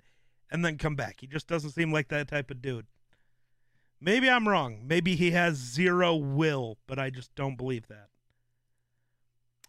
and 0.50 0.64
then 0.64 0.78
come 0.78 0.96
back. 0.96 1.16
He 1.20 1.26
just 1.26 1.46
doesn't 1.46 1.70
seem 1.70 1.92
like 1.92 2.08
that 2.08 2.28
type 2.28 2.50
of 2.50 2.62
dude. 2.62 2.86
Maybe 4.00 4.30
I'm 4.30 4.48
wrong. 4.48 4.80
Maybe 4.86 5.16
he 5.16 5.32
has 5.32 5.56
zero 5.56 6.14
will, 6.14 6.78
but 6.86 6.98
I 6.98 7.10
just 7.10 7.34
don't 7.34 7.56
believe 7.56 7.88
that. 7.88 8.08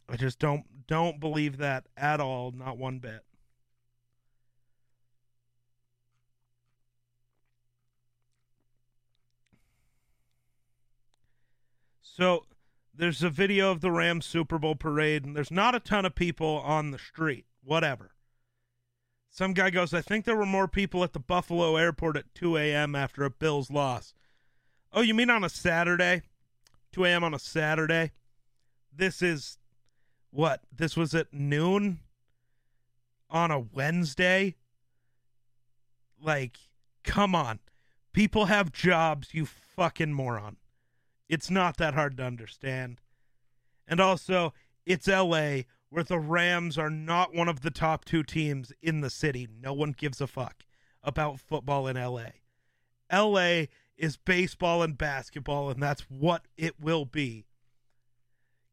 I 0.08 0.16
just 0.16 0.40
don't 0.40 0.88
don't 0.88 1.20
believe 1.20 1.58
that 1.58 1.88
at 1.98 2.20
all, 2.20 2.52
not 2.52 2.78
one 2.78 3.00
bit. 3.00 3.24
So 12.20 12.44
there's 12.94 13.24
a 13.24 13.30
video 13.30 13.72
of 13.72 13.80
the 13.80 13.92
Rams 13.92 14.26
Super 14.26 14.60
Bowl 14.60 14.76
parade, 14.76 15.24
and 15.24 15.38
there's 15.38 15.52
not 15.52 15.74
a 15.74 15.80
ton 15.80 16.04
of 16.04 16.16
people 16.16 16.62
on 16.66 16.92
the 16.92 17.00
street. 17.00 17.46
Whatever. 17.64 18.12
Some 19.30 19.54
guy 19.54 19.70
goes, 19.70 19.94
I 19.94 20.02
think 20.02 20.26
there 20.26 20.36
were 20.36 20.46
more 20.46 20.68
people 20.68 21.06
at 21.06 21.14
the 21.14 21.20
Buffalo 21.22 21.78
airport 21.78 22.18
at 22.18 22.36
2 22.36 22.58
a.m. 22.58 22.94
after 22.94 23.24
a 23.24 23.30
Bills 23.30 23.72
loss. 23.72 24.14
Oh, 24.92 25.00
you 25.00 25.14
mean 25.14 25.30
on 25.30 25.46
a 25.46 25.50
Saturday? 25.50 26.24
2 26.92 27.06
a.m. 27.06 27.24
on 27.24 27.34
a 27.34 27.40
Saturday? 27.40 28.12
This 28.94 29.22
is 29.22 29.58
what? 30.30 30.64
This 30.76 30.98
was 30.98 31.16
at 31.16 31.34
noon 31.34 32.00
on 33.30 33.50
a 33.50 33.62
Wednesday? 33.62 34.56
Like, 36.22 36.58
come 37.06 37.34
on. 37.34 37.60
People 38.12 38.48
have 38.48 38.74
jobs, 38.74 39.34
you 39.34 39.46
fucking 39.46 40.12
moron. 40.12 40.58
It's 41.30 41.52
not 41.52 41.78
that 41.78 41.94
hard 41.94 42.18
to 42.18 42.26
understand. 42.26 43.00
And 43.88 44.00
also, 44.00 44.54
it's 44.86 45.08
LA 45.08 45.62
where 45.90 46.04
the 46.04 46.20
Rams 46.20 46.78
are 46.78 46.90
not 46.90 47.34
one 47.34 47.48
of 47.48 47.62
the 47.62 47.72
top 47.72 48.04
two 48.04 48.24
teams 48.24 48.74
in 48.82 49.02
the 49.02 49.10
city. 49.10 49.48
No 49.62 49.72
one 49.72 49.92
gives 49.92 50.20
a 50.20 50.28
fuck 50.28 50.64
about 51.04 51.40
football 51.40 51.88
in 51.88 51.96
LA. 51.96 52.30
LA 53.12 53.66
is 53.98 54.18
baseball 54.18 54.82
and 54.82 54.98
basketball, 54.98 55.70
and 55.70 55.82
that's 55.82 56.02
what 56.10 56.44
it 56.58 56.80
will 56.80 57.06
be. 57.06 57.46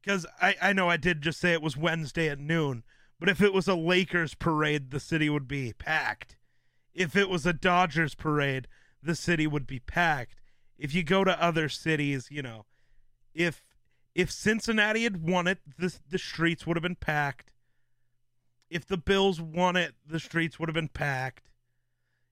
Because 0.03 0.27
I, 0.41 0.55
I 0.63 0.73
know 0.73 0.89
I 0.89 0.97
did 0.97 1.23
just 1.23 1.41
say 1.41 1.53
it 1.53 1.63
was 1.63 1.77
Wednesday 1.77 2.29
at 2.29 2.39
noon, 2.39 2.85
but 3.19 3.29
if 3.29 3.41
it 3.41 3.53
was 3.53 3.67
a 3.67 3.75
Lakers 3.75 4.35
parade, 4.35 4.91
the 4.91 5.01
city 5.01 5.29
would 5.29 5.49
be 5.49 5.73
packed. 5.73 6.37
If 6.95 7.17
it 7.17 7.29
was 7.29 7.45
a 7.45 7.53
Dodgers 7.53 8.15
parade, 8.15 8.69
the 9.03 9.15
city 9.15 9.47
would 9.47 9.67
be 9.67 9.81
packed 9.81 10.37
if 10.79 10.95
you 10.95 11.03
go 11.03 11.25
to 11.25 11.43
other 11.43 11.69
cities, 11.69 12.29
you 12.31 12.43
know, 12.43 12.67
if 13.35 13.65
if 14.15 14.31
Cincinnati 14.31 15.05
had 15.05 15.29
won 15.29 15.47
it, 15.47 15.59
the 15.79 15.95
the 16.09 16.19
streets 16.19 16.67
would 16.67 16.77
have 16.77 16.83
been 16.83 16.97
packed. 16.97 17.53
If 18.69 18.87
the 18.87 18.97
Bills 18.97 19.41
won 19.41 19.77
it, 19.77 19.95
the 20.07 20.21
streets 20.21 20.59
would 20.59 20.69
have 20.69 20.75
been 20.75 20.89
packed. 20.89 21.51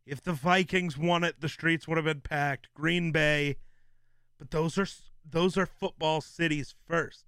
If 0.06 0.22
the 0.22 0.32
Vikings 0.32 0.98
won 0.98 1.24
it, 1.24 1.40
the 1.40 1.48
streets 1.48 1.88
would 1.88 1.96
have 1.96 2.04
been 2.04 2.20
packed. 2.20 2.68
Green 2.74 3.12
Bay, 3.12 3.56
but 4.38 4.50
those 4.50 4.76
are 4.76 4.86
those 5.28 5.56
are 5.56 5.66
football 5.66 6.20
cities 6.20 6.74
first. 6.86 7.24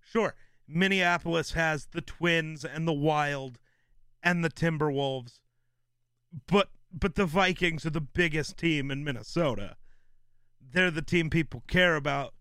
Sure, 0.00 0.34
Minneapolis 0.68 1.52
has 1.52 1.86
the 1.86 2.00
Twins 2.00 2.64
and 2.64 2.86
the 2.86 2.92
Wild 2.92 3.58
and 4.22 4.44
the 4.44 4.50
Timberwolves, 4.50 5.40
but 6.46 6.70
but 6.92 7.16
the 7.16 7.26
Vikings 7.26 7.86
are 7.86 7.90
the 7.90 8.00
biggest 8.00 8.56
team 8.56 8.90
in 8.90 9.02
Minnesota 9.02 9.76
they're 10.70 10.90
the 10.90 11.02
team 11.02 11.30
people 11.30 11.62
care 11.66 11.96
about. 11.96 12.34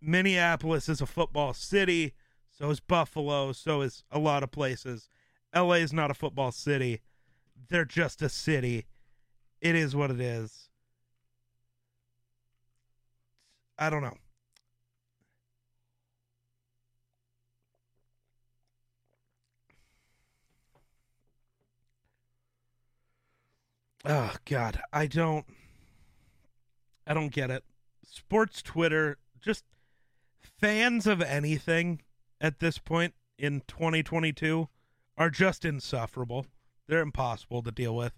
Minneapolis 0.00 0.88
is 0.88 1.00
a 1.00 1.06
football 1.06 1.52
city, 1.52 2.14
so 2.50 2.70
is 2.70 2.80
Buffalo, 2.80 3.52
so 3.52 3.82
is 3.82 4.04
a 4.10 4.18
lot 4.18 4.42
of 4.42 4.50
places. 4.50 5.08
LA 5.54 5.74
is 5.74 5.92
not 5.92 6.10
a 6.10 6.14
football 6.14 6.52
city. 6.52 7.00
They're 7.68 7.84
just 7.84 8.22
a 8.22 8.28
city. 8.28 8.86
It 9.60 9.74
is 9.74 9.94
what 9.94 10.10
it 10.10 10.20
is. 10.20 10.68
I 13.78 13.90
don't 13.90 14.02
know. 14.02 14.16
Oh 24.04 24.34
god, 24.46 24.80
I 24.92 25.06
don't 25.06 25.44
I 27.10 27.12
don't 27.12 27.32
get 27.32 27.50
it. 27.50 27.64
Sports 28.04 28.62
Twitter, 28.62 29.18
just 29.42 29.64
fans 30.40 31.08
of 31.08 31.20
anything 31.20 32.02
at 32.40 32.60
this 32.60 32.78
point 32.78 33.14
in 33.36 33.62
2022 33.66 34.68
are 35.18 35.28
just 35.28 35.64
insufferable. 35.64 36.46
They're 36.86 37.00
impossible 37.00 37.64
to 37.64 37.72
deal 37.72 37.96
with. 37.96 38.12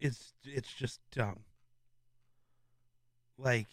It's 0.00 0.32
it's 0.42 0.72
just 0.72 1.00
dumb. 1.12 1.40
Like 3.36 3.66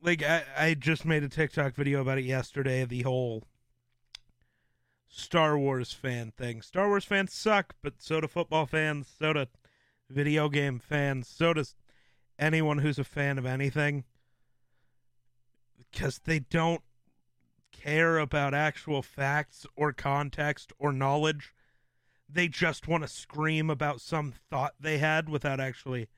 like 0.00 0.22
I, 0.22 0.44
I 0.56 0.74
just 0.74 1.04
made 1.04 1.24
a 1.24 1.28
TikTok 1.28 1.74
video 1.74 2.02
about 2.02 2.18
it 2.18 2.24
yesterday, 2.24 2.84
the 2.84 3.02
whole 3.02 3.42
Star 5.08 5.58
Wars 5.58 5.92
fan 5.92 6.32
thing. 6.36 6.62
Star 6.62 6.88
Wars 6.88 7.04
fans 7.04 7.32
suck, 7.32 7.74
but 7.82 7.94
so 7.98 8.20
do 8.20 8.26
football 8.26 8.66
fans, 8.66 9.08
so 9.18 9.32
do 9.32 9.46
video 10.10 10.48
game 10.48 10.78
fans, 10.78 11.28
so 11.28 11.52
does 11.52 11.74
anyone 12.38 12.78
who's 12.78 12.98
a 12.98 13.04
fan 13.04 13.38
of 13.38 13.46
anything 13.46 14.04
because 15.90 16.18
they 16.18 16.38
don't 16.38 16.82
care 17.72 18.18
about 18.18 18.54
actual 18.54 19.02
facts 19.02 19.66
or 19.76 19.92
context 19.92 20.72
or 20.78 20.92
knowledge. 20.92 21.54
They 22.28 22.48
just 22.48 22.88
want 22.88 23.04
to 23.04 23.08
scream 23.08 23.70
about 23.70 24.00
some 24.00 24.34
thought 24.50 24.74
they 24.80 24.98
had 24.98 25.28
without 25.28 25.60
actually 25.60 26.08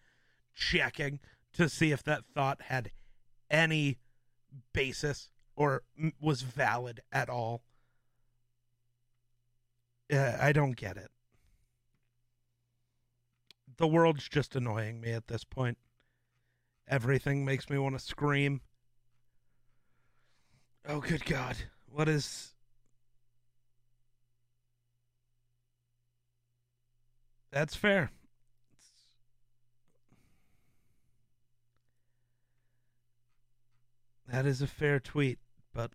checking 0.55 1.21
to 1.55 1.69
see 1.69 1.93
if 1.93 2.03
that 2.05 2.25
thought 2.35 2.63
had 2.63 2.91
any 3.51 3.99
basis 4.73 5.31
or 5.55 5.83
was 6.21 6.43
valid 6.43 7.01
at 7.13 7.29
all. 7.29 7.63
Uh, 10.13 10.37
I 10.41 10.53
don't 10.53 10.77
get 10.77 10.97
it. 10.97 11.11
The 13.77 13.87
world's 13.87 14.29
just 14.29 14.57
annoying 14.57 15.01
me 15.01 15.13
at 15.13 15.29
this 15.29 15.45
point. 15.45 15.79
Everything 16.89 17.45
makes 17.45 17.69
me 17.69 17.79
want 17.79 17.97
to 17.99 18.05
scream. 18.05 18.63
Oh, 20.89 21.01
good 21.01 21.25
God. 21.27 21.57
What 21.91 22.09
is. 22.09 22.55
That's 27.51 27.75
fair. 27.75 28.11
That 34.27 34.47
is 34.47 34.61
a 34.63 34.67
fair 34.67 34.99
tweet, 34.99 35.39
but. 35.73 35.91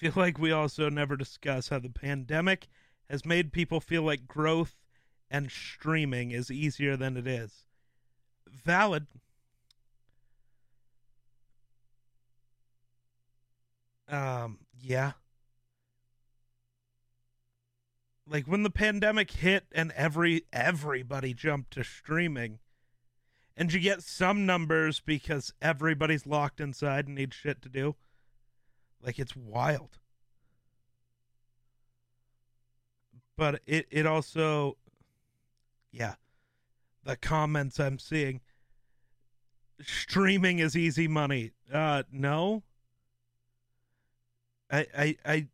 Feel 0.00 0.12
like 0.16 0.38
we 0.38 0.50
also 0.50 0.88
never 0.88 1.14
discuss 1.14 1.68
how 1.68 1.78
the 1.78 1.90
pandemic 1.90 2.68
has 3.10 3.26
made 3.26 3.52
people 3.52 3.80
feel 3.80 4.02
like 4.02 4.26
growth 4.26 4.76
and 5.30 5.50
streaming 5.50 6.30
is 6.30 6.50
easier 6.50 6.96
than 6.96 7.18
it 7.18 7.26
is. 7.26 7.66
Valid. 8.48 9.06
Um, 14.08 14.60
yeah. 14.80 15.12
Like 18.26 18.46
when 18.46 18.62
the 18.62 18.70
pandemic 18.70 19.30
hit 19.32 19.66
and 19.70 19.92
every 19.92 20.44
everybody 20.50 21.34
jumped 21.34 21.72
to 21.72 21.84
streaming 21.84 22.58
and 23.54 23.70
you 23.70 23.80
get 23.80 24.02
some 24.02 24.46
numbers 24.46 24.98
because 24.98 25.52
everybody's 25.60 26.26
locked 26.26 26.58
inside 26.58 27.06
and 27.06 27.16
needs 27.16 27.36
shit 27.36 27.60
to 27.60 27.68
do. 27.68 27.96
Like 29.04 29.18
it's 29.18 29.36
wild. 29.36 29.98
But 33.36 33.62
it 33.66 33.86
it 33.90 34.06
also 34.06 34.76
yeah. 35.90 36.14
The 37.04 37.16
comments 37.16 37.80
I'm 37.80 37.98
seeing 37.98 38.40
streaming 39.80 40.58
is 40.58 40.76
easy 40.76 41.08
money. 41.08 41.52
Uh 41.72 42.02
no. 42.12 42.62
I 44.70 44.86
I 44.96 45.16
I 45.24 45.46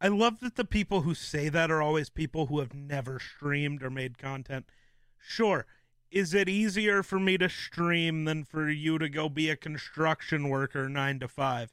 I 0.00 0.08
love 0.08 0.40
that 0.40 0.56
the 0.56 0.64
people 0.64 1.02
who 1.02 1.14
say 1.14 1.48
that 1.48 1.70
are 1.70 1.82
always 1.82 2.08
people 2.08 2.46
who 2.46 2.60
have 2.60 2.72
never 2.72 3.18
streamed 3.18 3.82
or 3.82 3.90
made 3.90 4.16
content. 4.16 4.70
Sure, 5.18 5.66
is 6.10 6.34
it 6.34 6.48
easier 6.48 7.02
for 7.02 7.20
me 7.20 7.38
to 7.38 7.48
stream 7.48 8.24
than 8.24 8.44
for 8.44 8.68
you 8.68 8.98
to 8.98 9.08
go 9.08 9.28
be 9.28 9.50
a 9.50 9.56
construction 9.56 10.48
worker 10.48 10.88
9 10.88 11.20
to 11.20 11.28
5? 11.28 11.72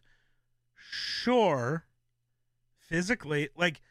Sure. 0.77 1.85
Physically, 2.79 3.49
like 3.57 3.81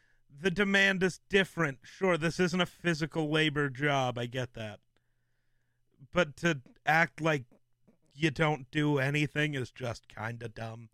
the 0.41 0.51
demand 0.51 1.03
is 1.03 1.19
different. 1.29 1.79
Sure, 1.83 2.17
this 2.17 2.39
isn't 2.39 2.61
a 2.61 2.65
physical 2.65 3.29
labor 3.29 3.69
job. 3.69 4.17
I 4.17 4.25
get 4.25 4.53
that. 4.53 4.79
But 6.13 6.35
to 6.37 6.61
act 6.85 7.21
like 7.21 7.43
you 8.15 8.31
don't 8.31 8.69
do 8.71 8.97
anything 8.97 9.53
is 9.53 9.71
just 9.71 10.07
kind 10.13 10.41
of 10.41 10.55
dumb. 10.55 10.89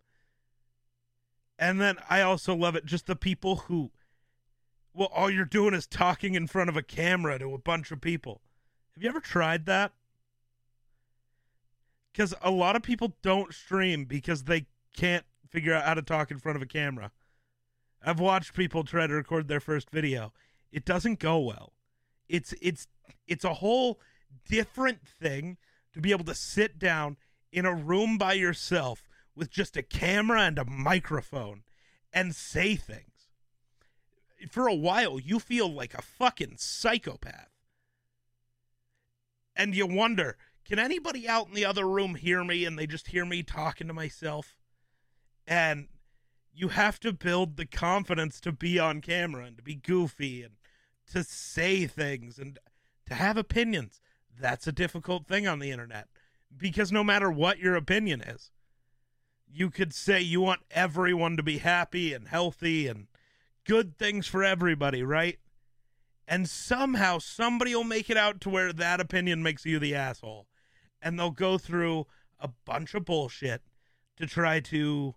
And 1.58 1.80
then 1.80 1.96
I 2.10 2.20
also 2.20 2.54
love 2.54 2.76
it 2.76 2.84
just 2.84 3.06
the 3.06 3.16
people 3.16 3.56
who 3.56 3.90
well 4.92 5.10
all 5.14 5.30
you're 5.30 5.44
doing 5.44 5.74
is 5.74 5.86
talking 5.86 6.34
in 6.34 6.46
front 6.46 6.68
of 6.68 6.76
a 6.76 6.82
camera 6.82 7.38
to 7.38 7.54
a 7.54 7.58
bunch 7.58 7.90
of 7.90 8.00
people. 8.00 8.42
Have 8.94 9.02
you 9.02 9.08
ever 9.08 9.20
tried 9.20 9.66
that? 9.66 9.92
Cuz 12.12 12.34
a 12.42 12.50
lot 12.50 12.76
of 12.76 12.82
people 12.82 13.16
don't 13.22 13.54
stream 13.54 14.04
because 14.04 14.44
they 14.44 14.66
can't 14.94 15.24
figure 15.54 15.72
out 15.72 15.84
how 15.84 15.94
to 15.94 16.02
talk 16.02 16.32
in 16.32 16.38
front 16.38 16.56
of 16.56 16.62
a 16.62 16.66
camera. 16.66 17.12
I've 18.04 18.18
watched 18.18 18.54
people 18.54 18.82
try 18.82 19.06
to 19.06 19.14
record 19.14 19.46
their 19.46 19.60
first 19.60 19.88
video. 19.88 20.32
It 20.72 20.84
doesn't 20.84 21.20
go 21.20 21.38
well. 21.38 21.72
It's 22.28 22.52
it's 22.60 22.88
it's 23.28 23.44
a 23.44 23.54
whole 23.54 24.00
different 24.48 25.06
thing 25.06 25.58
to 25.92 26.00
be 26.00 26.10
able 26.10 26.24
to 26.24 26.34
sit 26.34 26.80
down 26.80 27.16
in 27.52 27.66
a 27.66 27.72
room 27.72 28.18
by 28.18 28.32
yourself 28.32 29.08
with 29.36 29.48
just 29.48 29.76
a 29.76 29.82
camera 29.82 30.40
and 30.40 30.58
a 30.58 30.64
microphone 30.64 31.62
and 32.12 32.34
say 32.34 32.74
things. 32.74 33.28
For 34.50 34.66
a 34.66 34.74
while, 34.74 35.20
you 35.20 35.38
feel 35.38 35.72
like 35.72 35.94
a 35.94 36.02
fucking 36.02 36.56
psychopath. 36.56 37.50
And 39.54 39.72
you 39.72 39.86
wonder, 39.86 40.36
can 40.64 40.80
anybody 40.80 41.28
out 41.28 41.46
in 41.46 41.54
the 41.54 41.64
other 41.64 41.88
room 41.88 42.16
hear 42.16 42.42
me 42.42 42.64
and 42.64 42.76
they 42.76 42.88
just 42.88 43.08
hear 43.08 43.24
me 43.24 43.44
talking 43.44 43.86
to 43.86 43.94
myself? 43.94 44.56
And 45.46 45.88
you 46.52 46.68
have 46.68 47.00
to 47.00 47.12
build 47.12 47.56
the 47.56 47.66
confidence 47.66 48.40
to 48.40 48.52
be 48.52 48.78
on 48.78 49.00
camera 49.00 49.44
and 49.44 49.56
to 49.56 49.62
be 49.62 49.74
goofy 49.74 50.42
and 50.42 50.54
to 51.12 51.24
say 51.24 51.86
things 51.86 52.38
and 52.38 52.58
to 53.06 53.14
have 53.14 53.36
opinions. 53.36 54.00
That's 54.38 54.66
a 54.66 54.72
difficult 54.72 55.26
thing 55.26 55.46
on 55.46 55.58
the 55.58 55.70
internet 55.70 56.08
because 56.56 56.92
no 56.92 57.04
matter 57.04 57.30
what 57.30 57.58
your 57.58 57.74
opinion 57.74 58.20
is, 58.20 58.50
you 59.46 59.70
could 59.70 59.94
say 59.94 60.20
you 60.20 60.40
want 60.40 60.62
everyone 60.70 61.36
to 61.36 61.42
be 61.42 61.58
happy 61.58 62.12
and 62.12 62.28
healthy 62.28 62.86
and 62.86 63.06
good 63.64 63.98
things 63.98 64.26
for 64.26 64.42
everybody, 64.42 65.02
right? 65.02 65.38
And 66.26 66.48
somehow 66.48 67.18
somebody 67.18 67.74
will 67.74 67.84
make 67.84 68.10
it 68.10 68.16
out 68.16 68.40
to 68.42 68.50
where 68.50 68.72
that 68.72 69.00
opinion 69.00 69.42
makes 69.42 69.64
you 69.64 69.78
the 69.78 69.94
asshole. 69.94 70.46
And 71.00 71.18
they'll 71.18 71.30
go 71.30 71.58
through 71.58 72.06
a 72.40 72.48
bunch 72.64 72.94
of 72.94 73.04
bullshit 73.04 73.62
to 74.16 74.26
try 74.26 74.60
to 74.60 75.14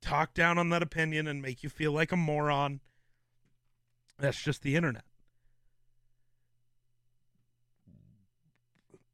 talk 0.00 0.34
down 0.34 0.58
on 0.58 0.70
that 0.70 0.82
opinion 0.82 1.26
and 1.26 1.42
make 1.42 1.62
you 1.62 1.68
feel 1.68 1.92
like 1.92 2.12
a 2.12 2.16
moron. 2.16 2.80
That's 4.18 4.40
just 4.40 4.62
the 4.62 4.76
internet. 4.76 5.04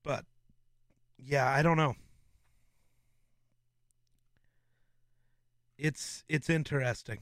But 0.03 0.25
yeah, 1.19 1.49
I 1.51 1.63
don't 1.63 1.77
know. 1.77 1.97
It's 5.79 6.25
it's 6.29 6.49
interesting. 6.49 7.21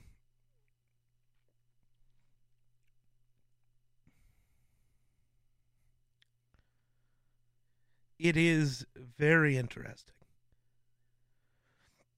It 8.19 8.37
is 8.37 8.87
very 9.19 9.57
interesting. 9.57 10.15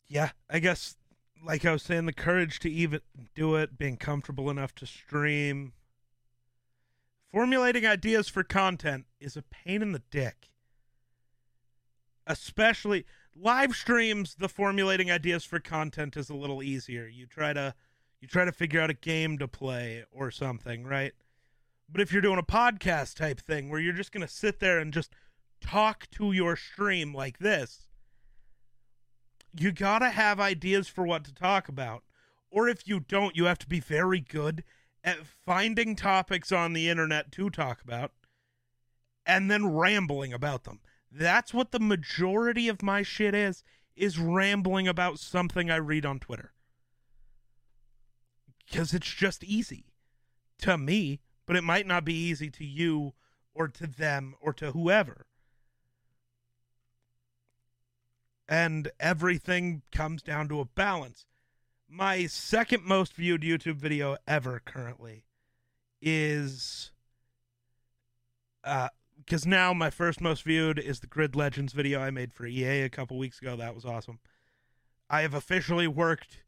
Yeah, 0.07 0.31
I 0.51 0.59
guess 0.59 0.97
like 1.45 1.65
I 1.65 1.73
was 1.73 1.83
saying, 1.83 2.07
the 2.07 2.13
courage 2.13 2.59
to 2.61 2.71
even 2.71 3.01
do 3.35 3.57
it, 3.57 3.79
being 3.79 3.97
comfortable 3.97 4.51
enough 4.51 4.75
to 4.77 4.87
stream. 4.87 5.73
Formulating 7.31 7.87
ideas 7.87 8.29
for 8.29 8.45
content 8.45 9.07
is 9.21 9.37
a 9.37 9.43
pain 9.43 9.83
in 9.83 9.93
the 9.93 10.03
dick. 10.11 10.51
Especially 12.27 13.05
live 13.37 13.75
streams, 13.75 14.37
the 14.37 14.49
formulating 14.49 15.11
ideas 15.11 15.45
for 15.45 15.61
content 15.61 16.17
is 16.17 16.31
a 16.31 16.35
little 16.35 16.63
easier. 16.63 17.07
You 17.07 17.27
try 17.27 17.53
to 17.53 17.75
you 18.21 18.29
try 18.29 18.47
to 18.47 18.53
figure 18.53 18.81
out 18.81 18.89
a 18.89 18.95
game 18.95 19.37
to 19.39 19.47
play 19.47 20.05
or 20.11 20.31
something, 20.31 20.85
right? 20.85 21.13
But 21.91 22.01
if 22.01 22.13
you're 22.13 22.23
doing 22.23 22.39
a 22.39 22.43
podcast 22.43 23.17
type 23.17 23.39
thing 23.39 23.69
where 23.69 23.81
you're 23.81 23.93
just 23.93 24.13
going 24.13 24.27
to 24.27 24.33
sit 24.33 24.61
there 24.61 24.79
and 24.79 24.95
just 24.95 25.13
talk 25.61 26.09
to 26.13 26.33
your 26.33 26.57
stream 26.57 27.13
like 27.13 27.39
this, 27.39 27.89
you 29.57 29.73
got 29.73 30.01
to 30.01 30.11
have 30.11 30.41
ideas 30.41 30.89
for 30.89 31.05
what 31.05 31.25
to 31.25 31.35
talk 31.35 31.69
about. 31.69 32.03
Or 32.51 32.69
if 32.69 32.87
you 32.87 33.01
don't, 33.01 33.37
you 33.37 33.47
have 33.47 33.59
to 33.59 33.67
be 33.67 33.81
very 33.81 34.21
good 34.21 34.65
at 35.03 35.27
finding 35.27 35.97
topics 35.97 36.53
on 36.53 36.73
the 36.73 36.89
internet 36.89 37.33
to 37.33 37.51
talk 37.51 37.83
about 37.83 38.13
and 39.27 39.51
then 39.51 39.73
rambling 39.73 40.33
about 40.33 40.65
them. 40.65 40.81
That's 41.11 41.55
what 41.55 41.73
the 41.73 41.81
majority 41.81 42.69
of 42.69 42.83
my 42.83 43.03
shit 43.03 43.35
is 43.35 43.63
is 43.97 44.19
rambling 44.19 44.89
about 44.89 45.19
something 45.19 45.71
I 45.71 45.77
read 45.77 46.05
on 46.05 46.19
Twitter. 46.19 46.53
Cuz 48.73 48.95
it's 48.95 49.13
just 49.13 49.45
easy 49.45 49.93
to 50.59 50.79
me, 50.79 51.21
but 51.47 51.57
it 51.57 51.63
might 51.65 51.87
not 51.87 52.05
be 52.05 52.15
easy 52.15 52.51
to 52.51 52.65
you 52.65 53.15
or 53.53 53.69
to 53.69 53.87
them 53.87 54.35
or 54.41 54.53
to 54.55 54.73
whoever. 54.73 55.27
And 58.49 58.91
everything 59.01 59.83
comes 59.91 60.23
down 60.23 60.49
to 60.49 60.61
a 60.61 60.65
balance. 60.65 61.27
My 61.89 62.27
second 62.27 62.85
most 62.85 63.15
viewed 63.15 63.43
YouTube 63.43 63.77
video 63.77 64.17
ever 64.27 64.61
currently 64.65 65.25
is 66.03 66.91
uh 68.63 68.89
because 69.17 69.47
now 69.47 69.73
my 69.73 69.91
first 69.91 70.21
most 70.21 70.43
viewed 70.43 70.79
is 70.79 71.01
the 71.01 71.07
Grid 71.07 71.37
Legends 71.37 71.73
video 71.73 72.01
I 72.01 72.11
made 72.11 72.35
for 72.35 72.47
EA 72.47 72.83
a 72.83 72.89
couple 72.91 73.17
weeks 73.17 73.41
ago. 73.41 73.57
That 73.57 73.75
was 73.75 73.85
awesome. 73.85 74.19
I 75.09 75.23
have 75.23 75.35
officially 75.35 75.87
worked 75.87 76.43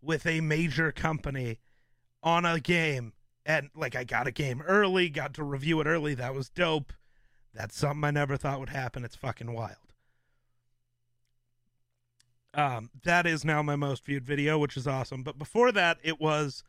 with 0.00 0.24
a 0.24 0.40
major 0.40 0.92
company 0.92 1.58
on 2.22 2.44
a 2.44 2.60
game 2.60 3.12
and 3.44 3.70
like 3.74 3.94
I 3.94 4.04
got 4.04 4.26
a 4.26 4.32
game 4.32 4.62
early, 4.62 5.08
got 5.08 5.34
to 5.34 5.44
review 5.44 5.80
it 5.80 5.86
early. 5.86 6.14
That 6.14 6.34
was 6.34 6.48
dope. 6.48 6.92
That's 7.52 7.76
something 7.76 8.04
I 8.04 8.10
never 8.10 8.36
thought 8.36 8.60
would 8.60 8.70
happen. 8.70 9.04
It's 9.04 9.16
fucking 9.16 9.52
wild. 9.52 9.76
Um, 12.54 12.90
that 13.04 13.26
is 13.26 13.44
now 13.44 13.62
my 13.62 13.76
most 13.76 14.04
viewed 14.04 14.24
video, 14.24 14.58
which 14.58 14.76
is 14.76 14.86
awesome. 14.86 15.22
But 15.22 15.38
before 15.38 15.72
that, 15.72 15.98
it 16.02 16.20
was 16.20 16.62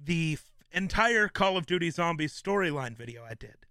the 0.00 0.34
f- 0.34 0.50
entire 0.72 1.28
Call 1.28 1.56
of 1.56 1.66
Duty 1.66 1.90
Zombies 1.90 2.38
storyline 2.38 2.96
video 2.96 3.24
I 3.24 3.34
did. 3.34 3.66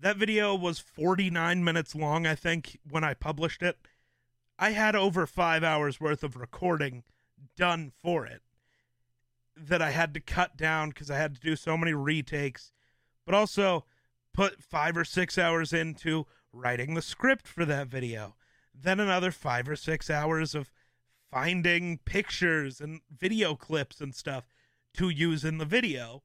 That 0.00 0.16
video 0.16 0.54
was 0.54 0.78
49 0.78 1.62
minutes 1.62 1.94
long, 1.94 2.26
I 2.26 2.34
think, 2.34 2.78
when 2.88 3.04
I 3.04 3.14
published 3.14 3.62
it. 3.62 3.78
I 4.58 4.70
had 4.70 4.96
over 4.96 5.26
five 5.26 5.62
hours 5.62 6.00
worth 6.00 6.24
of 6.24 6.36
recording 6.36 7.04
done 7.56 7.92
for 8.02 8.26
it 8.26 8.42
that 9.56 9.82
I 9.82 9.90
had 9.90 10.14
to 10.14 10.20
cut 10.20 10.56
down 10.56 10.90
because 10.90 11.10
I 11.10 11.16
had 11.16 11.34
to 11.34 11.40
do 11.40 11.56
so 11.56 11.76
many 11.76 11.92
retakes, 11.92 12.72
but 13.24 13.34
also 13.34 13.84
put 14.32 14.62
five 14.62 14.96
or 14.96 15.04
six 15.04 15.36
hours 15.36 15.72
into 15.72 16.26
writing 16.52 16.94
the 16.94 17.02
script 17.02 17.46
for 17.46 17.64
that 17.64 17.88
video. 17.88 18.34
Then 18.80 19.00
another 19.00 19.30
five 19.30 19.68
or 19.68 19.76
six 19.76 20.08
hours 20.08 20.54
of 20.54 20.70
finding 21.30 21.98
pictures 21.98 22.80
and 22.80 23.00
video 23.16 23.54
clips 23.54 24.00
and 24.00 24.14
stuff 24.14 24.44
to 24.94 25.08
use 25.08 25.44
in 25.44 25.58
the 25.58 25.64
video. 25.64 26.22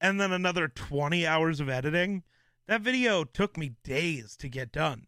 And 0.00 0.20
then 0.20 0.32
another 0.32 0.68
20 0.68 1.26
hours 1.26 1.60
of 1.60 1.68
editing. 1.68 2.22
That 2.66 2.82
video 2.82 3.24
took 3.24 3.56
me 3.56 3.72
days 3.82 4.36
to 4.36 4.48
get 4.48 4.70
done. 4.70 5.06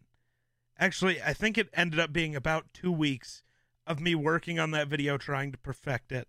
Actually, 0.79 1.23
I 1.23 1.33
think 1.33 1.59
it 1.59 1.69
ended 1.75 2.01
up 2.01 2.13
being 2.13 2.35
about 2.35 2.73
two 2.73 2.91
weeks 2.91 3.43
of 3.87 4.01
me 4.01 4.15
working 4.15 4.59
on 4.59 4.71
that 4.71 4.89
video 4.89 5.19
trying 5.19 5.53
to 5.53 5.59
perfect 5.59 6.11
it. 6.11 6.27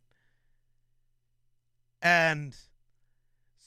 And 2.02 2.56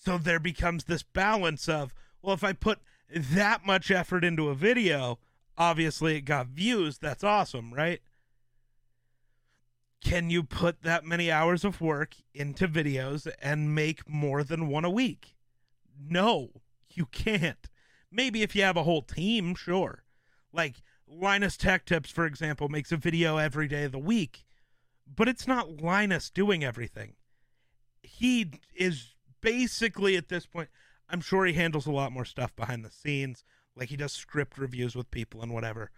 so 0.05 0.19
there 0.19 0.41
becomes 0.41 0.85
this 0.85 1.03
balance 1.03 1.69
of, 1.69 1.95
well, 2.21 2.35
if 2.35 2.45
I 2.45 2.53
put 2.53 2.81
that 3.15 3.65
much 3.65 3.91
effort 3.91 4.25
into 4.25 4.49
a 4.49 4.55
video, 4.55 5.19
obviously 5.57 6.17
it 6.17 6.23
got 6.23 6.49
views. 6.49 6.99
That's 6.99 7.25
awesome, 7.25 7.73
right? 7.73 8.01
Can 10.03 10.29
you 10.29 10.43
put 10.43 10.83
that 10.83 11.05
many 11.05 11.31
hours 11.31 11.65
of 11.65 11.81
work 11.81 12.17
into 12.35 12.69
videos 12.69 13.27
and 13.41 13.75
make 13.75 14.09
more 14.09 14.45
than 14.45 14.69
one 14.69 14.85
a 14.85 14.91
week? 14.91 15.35
No, 15.99 16.51
you 16.91 17.07
can't. 17.07 17.69
Maybe 18.11 18.43
if 18.43 18.55
you 18.55 18.63
have 18.63 18.77
a 18.77 18.85
whole 18.85 19.03
team, 19.03 19.55
sure. 19.55 20.05
Like 20.53 20.83
Linus 21.09 21.57
Tech 21.57 21.85
Tips, 21.85 22.11
for 22.11 22.27
example, 22.27 22.69
makes 22.69 22.93
a 22.93 22.97
video 22.97 23.39
every 23.39 23.67
day 23.67 23.85
of 23.85 23.93
the 23.93 23.99
week, 23.99 24.45
but 25.07 25.29
it's 25.29 25.47
not 25.47 25.81
Linus 25.81 26.31
doing 26.31 26.63
everything. 26.63 27.15
He 28.03 28.51
is 28.75 29.15
basically 29.41 30.17
at 30.17 30.29
this 30.29 30.47
point, 30.47 30.69
I'm 31.09 31.21
sure 31.21 31.45
he 31.47 31.55
handles 31.55 31.87
a 31.87 31.93
lot 31.93 32.13
more 32.13 32.25
stuff 32.25 32.55
behind 32.55 32.85
the 32.85 32.91
scenes, 32.91 33.43
like 33.77 33.89
he 33.89 33.97
does 33.97 34.13
script 34.13 34.59
reviews 34.59 34.95
with 34.95 35.11
people 35.11 35.43
and 35.43 35.53
whatever. 35.53 35.91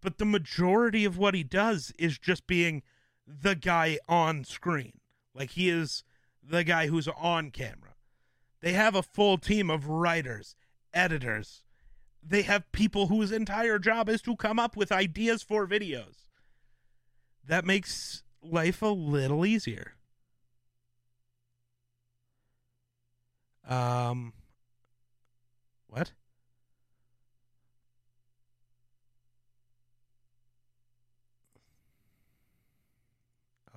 But 0.00 0.18
the 0.18 0.24
majority 0.24 1.04
of 1.04 1.18
what 1.18 1.34
he 1.34 1.42
does 1.42 1.92
is 1.98 2.18
just 2.18 2.46
being 2.46 2.82
the 3.26 3.54
guy 3.54 3.98
on 4.08 4.44
screen. 4.44 5.00
Like 5.34 5.50
he 5.50 5.68
is 5.68 6.04
the 6.42 6.64
guy 6.64 6.86
who's 6.86 7.08
on 7.08 7.50
camera. 7.50 7.94
They 8.60 8.72
have 8.72 8.94
a 8.94 9.02
full 9.02 9.38
team 9.38 9.70
of 9.70 9.88
writers, 9.88 10.56
editors. 10.92 11.62
They 12.22 12.42
have 12.42 12.70
people 12.72 13.06
whose 13.06 13.30
entire 13.30 13.78
job 13.78 14.08
is 14.08 14.22
to 14.22 14.36
come 14.36 14.58
up 14.58 14.76
with 14.76 14.90
ideas 14.90 15.42
for 15.42 15.66
videos. 15.66 16.26
That 17.46 17.64
makes 17.64 18.22
life 18.42 18.82
a 18.82 18.88
little 18.88 19.46
easier. 19.46 19.94
Um 23.68 24.32
what? 25.88 26.12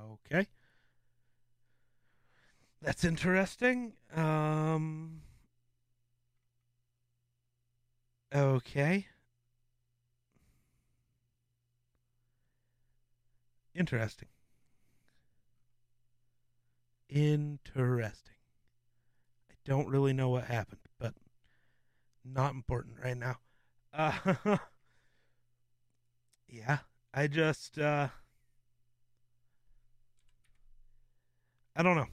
Okay. 0.02 0.48
That's 2.82 3.04
interesting. 3.04 3.94
Um 4.16 5.22
Okay. 8.34 9.08
Interesting. 13.76 14.30
Interesting. 17.10 18.34
I 19.52 19.54
don't 19.66 19.88
really 19.88 20.14
know 20.14 20.30
what 20.30 20.46
happened, 20.46 20.82
but 20.98 21.14
not 22.24 22.54
important 22.54 22.98
right 23.04 23.18
now. 23.18 23.38
Uh 23.94 24.58
Yeah, 26.48 26.80
I 27.14 27.28
just 27.28 27.78
uh 27.80 28.10
I 31.76 31.84
don't 31.84 31.96
know. 31.96 32.08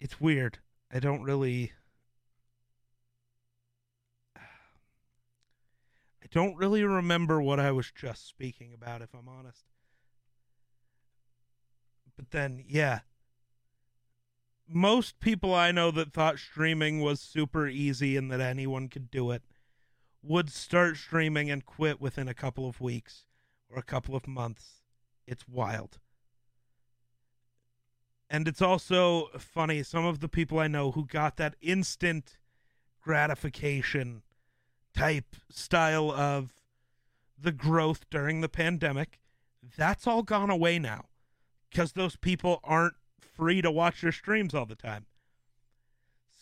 It's 0.00 0.20
weird. 0.20 0.58
I 0.92 1.00
don't 1.00 1.22
really 1.22 1.72
I 4.36 4.40
don't 6.30 6.56
really 6.56 6.84
remember 6.84 7.40
what 7.40 7.58
I 7.58 7.72
was 7.72 7.90
just 7.90 8.28
speaking 8.28 8.72
about 8.72 9.02
if 9.02 9.14
I'm 9.14 9.28
honest. 9.28 9.64
But 12.16 12.30
then, 12.30 12.64
yeah. 12.66 13.00
Most 14.68 15.20
people 15.20 15.54
I 15.54 15.70
know 15.70 15.90
that 15.92 16.12
thought 16.12 16.38
streaming 16.38 17.00
was 17.00 17.20
super 17.20 17.68
easy 17.68 18.16
and 18.16 18.32
that 18.32 18.40
anyone 18.40 18.88
could 18.88 19.10
do 19.10 19.30
it 19.30 19.42
would 20.22 20.50
start 20.50 20.96
streaming 20.96 21.50
and 21.50 21.64
quit 21.64 22.00
within 22.00 22.26
a 22.26 22.34
couple 22.34 22.68
of 22.68 22.80
weeks 22.80 23.26
or 23.70 23.78
a 23.78 23.82
couple 23.82 24.16
of 24.16 24.26
months. 24.26 24.80
It's 25.26 25.46
wild. 25.46 25.98
And 28.28 28.48
it's 28.48 28.62
also 28.62 29.28
funny, 29.38 29.82
some 29.82 30.04
of 30.04 30.20
the 30.20 30.28
people 30.28 30.58
I 30.58 30.66
know 30.66 30.90
who 30.90 31.06
got 31.06 31.36
that 31.36 31.54
instant 31.60 32.38
gratification 33.00 34.22
type 34.94 35.36
style 35.50 36.10
of 36.10 36.54
the 37.38 37.52
growth 37.52 38.08
during 38.10 38.40
the 38.40 38.48
pandemic, 38.48 39.20
that's 39.76 40.06
all 40.06 40.22
gone 40.22 40.50
away 40.50 40.78
now 40.78 41.04
because 41.70 41.92
those 41.92 42.16
people 42.16 42.60
aren't 42.64 42.94
free 43.20 43.62
to 43.62 43.70
watch 43.70 44.02
your 44.02 44.12
streams 44.12 44.54
all 44.54 44.66
the 44.66 44.74
time. 44.74 45.06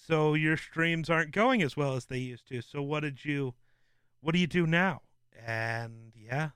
So 0.07 0.35
your 0.35 0.57
streams 0.57 1.11
aren't 1.11 1.33
going 1.33 1.63
as 1.63 1.77
well 1.77 1.95
as 1.95 2.07
they 2.07 2.19
used 2.19 2.49
to. 2.49 2.61
So 2.61 2.83
what 2.83 3.01
did 3.01 3.25
you 3.25 3.55
what 4.21 4.33
do 4.33 4.39
you 4.39 4.47
do 4.47 4.67
now? 4.67 5.03
And 5.47 6.13
yeah. 6.15 6.51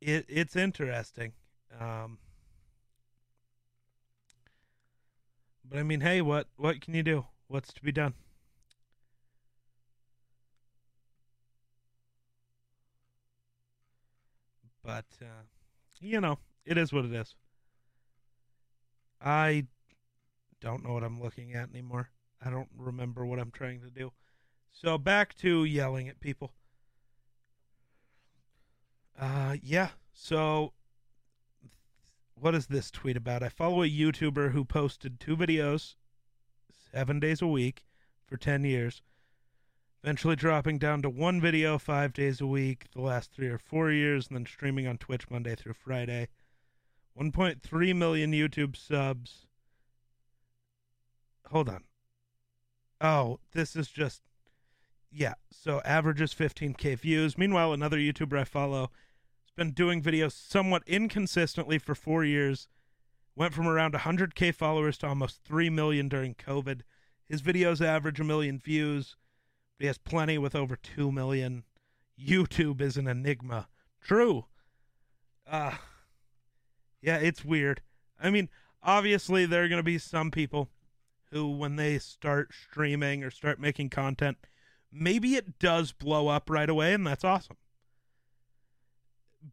It 0.00 0.26
it's 0.28 0.56
interesting. 0.56 1.32
Um, 1.80 2.18
but 5.64 5.78
I 5.78 5.82
mean, 5.82 6.00
hey, 6.00 6.20
what 6.22 6.48
what 6.56 6.80
can 6.80 6.94
you 6.94 7.02
do? 7.02 7.26
What's 7.48 7.72
to 7.74 7.82
be 7.82 7.92
done? 7.92 8.14
But 14.84 15.06
uh, 15.20 15.42
you 16.00 16.20
know, 16.20 16.38
it 16.64 16.78
is 16.78 16.92
what 16.92 17.04
it 17.06 17.12
is. 17.12 17.34
I 19.20 19.66
don't 20.60 20.84
know 20.84 20.92
what 20.94 21.04
I'm 21.04 21.20
looking 21.22 21.54
at 21.54 21.70
anymore. 21.70 22.10
I 22.42 22.50
don't 22.50 22.70
remember 22.76 23.26
what 23.26 23.38
I'm 23.40 23.50
trying 23.52 23.80
to 23.82 23.90
do. 23.90 24.12
So 24.72 24.98
back 24.98 25.34
to 25.36 25.64
yelling 25.64 26.08
at 26.08 26.20
people. 26.20 26.52
Uh 29.18 29.56
yeah. 29.62 29.90
So 30.12 30.72
what 32.34 32.54
is 32.54 32.66
this 32.66 32.90
tweet 32.90 33.16
about? 33.16 33.42
I 33.42 33.48
follow 33.48 33.82
a 33.82 33.90
YouTuber 33.90 34.52
who 34.52 34.64
posted 34.64 35.20
two 35.20 35.36
videos 35.36 35.94
seven 36.92 37.18
days 37.20 37.42
a 37.42 37.46
week 37.46 37.84
for 38.24 38.36
10 38.36 38.64
years, 38.64 39.02
eventually 40.02 40.36
dropping 40.36 40.78
down 40.78 41.02
to 41.02 41.10
one 41.10 41.40
video 41.40 41.78
five 41.78 42.12
days 42.12 42.40
a 42.40 42.46
week 42.46 42.86
the 42.94 43.00
last 43.00 43.32
three 43.32 43.48
or 43.48 43.58
four 43.58 43.90
years, 43.90 44.28
and 44.28 44.36
then 44.36 44.46
streaming 44.46 44.86
on 44.86 44.98
Twitch 44.98 45.30
Monday 45.30 45.54
through 45.54 45.74
Friday. 45.74 46.28
1.3 47.18 47.96
million 47.96 48.32
YouTube 48.32 48.76
subs. 48.76 49.46
Hold 51.50 51.68
on. 51.68 51.84
Oh, 53.00 53.38
this 53.52 53.76
is 53.76 53.88
just. 53.88 54.22
Yeah, 55.16 55.34
so 55.52 55.80
averages 55.84 56.34
15k 56.34 56.98
views. 56.98 57.38
Meanwhile, 57.38 57.72
another 57.72 57.98
YouTuber 57.98 58.40
I 58.40 58.44
follow 58.44 58.90
been 59.56 59.72
doing 59.72 60.02
videos 60.02 60.32
somewhat 60.32 60.82
inconsistently 60.86 61.78
for 61.78 61.94
four 61.94 62.24
years 62.24 62.68
Went 63.36 63.52
from 63.52 63.66
around 63.66 63.94
100k 63.94 64.54
followers 64.54 64.96
to 64.98 65.08
almost 65.08 65.42
3 65.44 65.68
million 65.70 66.08
during 66.08 66.34
COVID. 66.34 66.82
His 67.28 67.42
videos 67.42 67.84
average 67.84 68.20
a 68.20 68.24
million 68.24 68.58
views. 68.58 69.16
But 69.76 69.84
he 69.84 69.86
has 69.88 69.98
plenty 69.98 70.38
with 70.38 70.54
over 70.54 70.76
2 70.76 71.10
million. 71.10 71.64
YouTube 72.20 72.80
is 72.80 72.96
an 72.96 73.08
enigma. 73.08 73.68
True. 74.00 74.46
Uh 75.46 75.76
yeah, 77.02 77.16
it's 77.16 77.44
weird. 77.44 77.82
I 78.20 78.30
mean, 78.30 78.48
obviously 78.82 79.46
there 79.46 79.64
are 79.64 79.68
going 79.68 79.78
to 79.78 79.82
be 79.82 79.98
some 79.98 80.30
people 80.30 80.70
who 81.32 81.50
when 81.50 81.76
they 81.76 81.98
start 81.98 82.52
streaming 82.54 83.24
or 83.24 83.30
start 83.30 83.58
making 83.58 83.90
content, 83.90 84.38
maybe 84.92 85.34
it 85.34 85.58
does 85.58 85.92
blow 85.92 86.28
up 86.28 86.48
right 86.48 86.70
away 86.70 86.94
and 86.94 87.06
that's 87.06 87.24
awesome. 87.24 87.56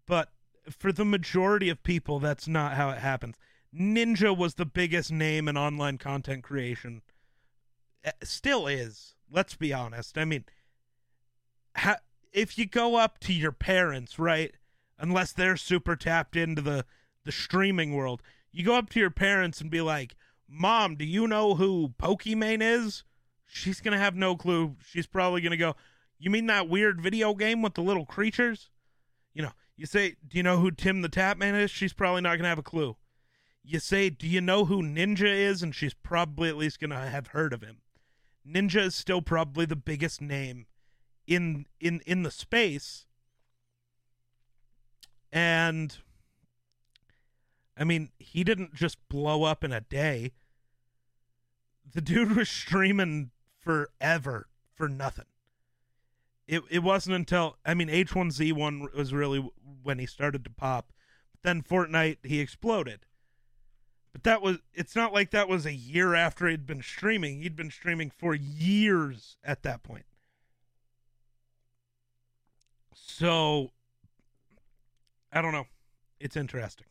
But 0.06 0.32
for 0.70 0.92
the 0.92 1.06
majority 1.06 1.70
of 1.70 1.84
people 1.84 2.20
that's 2.20 2.48
not 2.48 2.74
how 2.74 2.90
it 2.90 3.00
happens. 3.00 3.36
Ninja 3.74 4.36
was 4.36 4.56
the 4.56 4.66
biggest 4.66 5.12
name 5.12 5.48
in 5.48 5.58
online 5.58 5.98
content 5.98 6.44
creation. 6.44 7.02
Eh, 8.04 8.12
still 8.24 8.68
is. 8.68 9.16
Let's 9.32 9.56
be 9.56 9.74
honest. 9.74 10.18
I 10.18 10.26
mean, 10.26 10.46
ha- 11.76 12.02
if 12.34 12.58
you 12.58 12.66
go 12.66 12.96
up 12.96 13.20
to 13.20 13.34
your 13.34 13.52
parents, 13.52 14.20
right? 14.20 14.54
Unless 15.00 15.34
they're 15.34 15.58
super 15.58 15.96
tapped 15.96 16.36
into 16.36 16.62
the 16.62 16.86
the 17.24 17.32
streaming 17.32 17.94
world, 17.96 18.22
you 18.52 18.66
go 18.66 18.76
up 18.76 18.90
to 18.90 19.00
your 19.00 19.12
parents 19.12 19.62
and 19.62 19.70
be 19.70 19.82
like, 19.82 20.16
"Mom, 20.48 20.96
do 20.96 21.06
you 21.06 21.28
know 21.28 21.56
who 21.56 21.94
Pokimane 22.00 22.62
is?" 22.62 23.04
She's 23.46 23.82
gonna 23.82 23.98
have 23.98 24.16
no 24.16 24.36
clue. 24.36 24.76
She's 24.86 25.08
probably 25.08 25.42
gonna 25.42 25.58
go, 25.58 25.76
"You 26.20 26.30
mean 26.30 26.48
that 26.48 26.70
weird 26.70 27.02
video 27.02 27.34
game 27.34 27.62
with 27.62 27.76
the 27.76 27.84
little 27.84 28.06
creatures?" 28.06 28.70
You 29.34 29.44
know, 29.44 29.54
you 29.76 29.86
say, 29.86 30.16
"Do 30.28 30.38
you 30.38 30.44
know 30.44 30.60
who 30.60 30.72
Tim 30.72 31.02
the 31.02 31.10
Tatman 31.10 31.60
is?" 31.60 31.72
She's 31.72 31.94
probably 31.94 32.22
not 32.22 32.38
gonna 32.38 32.50
have 32.50 32.60
a 32.60 32.64
clue. 32.64 32.98
You 33.64 33.80
say, 33.80 34.10
"Do 34.10 34.28
you 34.28 34.42
know 34.42 34.66
who 34.66 34.82
Ninja 34.82 35.28
is?" 35.28 35.64
and 35.64 35.74
she's 35.76 35.94
probably 35.94 36.50
at 36.50 36.58
least 36.58 36.80
gonna 36.80 37.10
have 37.10 37.28
heard 37.28 37.54
of 37.54 37.62
him. 37.62 37.82
Ninja 38.48 38.82
is 38.82 38.96
still 38.96 39.22
probably 39.22 39.66
the 39.66 39.76
biggest 39.76 40.22
name 40.22 40.66
in 41.28 41.66
in 41.80 42.02
in 42.06 42.24
the 42.24 42.32
space 42.32 43.06
and 45.32 45.98
I 47.78 47.84
mean, 47.84 48.12
he 48.20 48.44
didn't 48.44 48.76
just 48.76 48.98
blow 49.10 49.44
up 49.44 49.64
in 49.64 49.72
a 49.72 49.82
day. 49.82 50.34
The 51.94 52.02
dude 52.02 52.36
was 52.36 52.50
streaming 52.50 53.32
forever 53.60 54.48
for 54.76 54.90
nothing. 54.90 55.26
It 56.52 56.64
it 56.70 56.80
wasn't 56.80 57.16
until 57.16 57.56
I 57.66 57.74
mean 57.74 57.88
H1Z1 57.88 58.94
was 58.94 59.14
really 59.14 59.50
when 59.84 60.00
he 60.00 60.06
started 60.06 60.44
to 60.44 60.50
pop. 60.50 60.92
But 61.32 61.44
Then 61.44 61.64
Fortnite 61.64 62.18
he 62.24 62.42
exploded. 62.42 63.06
But 64.12 64.24
that 64.24 64.42
was 64.42 64.58
it's 64.74 64.94
not 64.94 65.14
like 65.14 65.32
that 65.32 65.48
was 65.48 65.66
a 65.66 65.74
year 65.74 66.14
after 66.14 66.48
he'd 66.48 66.68
been 66.68 66.84
streaming. 66.84 67.42
He'd 67.42 67.56
been 67.56 67.72
streaming 67.72 68.12
for 68.12 68.36
years 68.36 69.38
at 69.46 69.64
that 69.64 69.82
point. 69.82 70.06
So 72.94 73.72
I 75.32 75.42
don't 75.42 75.54
know. 75.54 75.68
It's 76.20 76.36
interesting. 76.36 76.88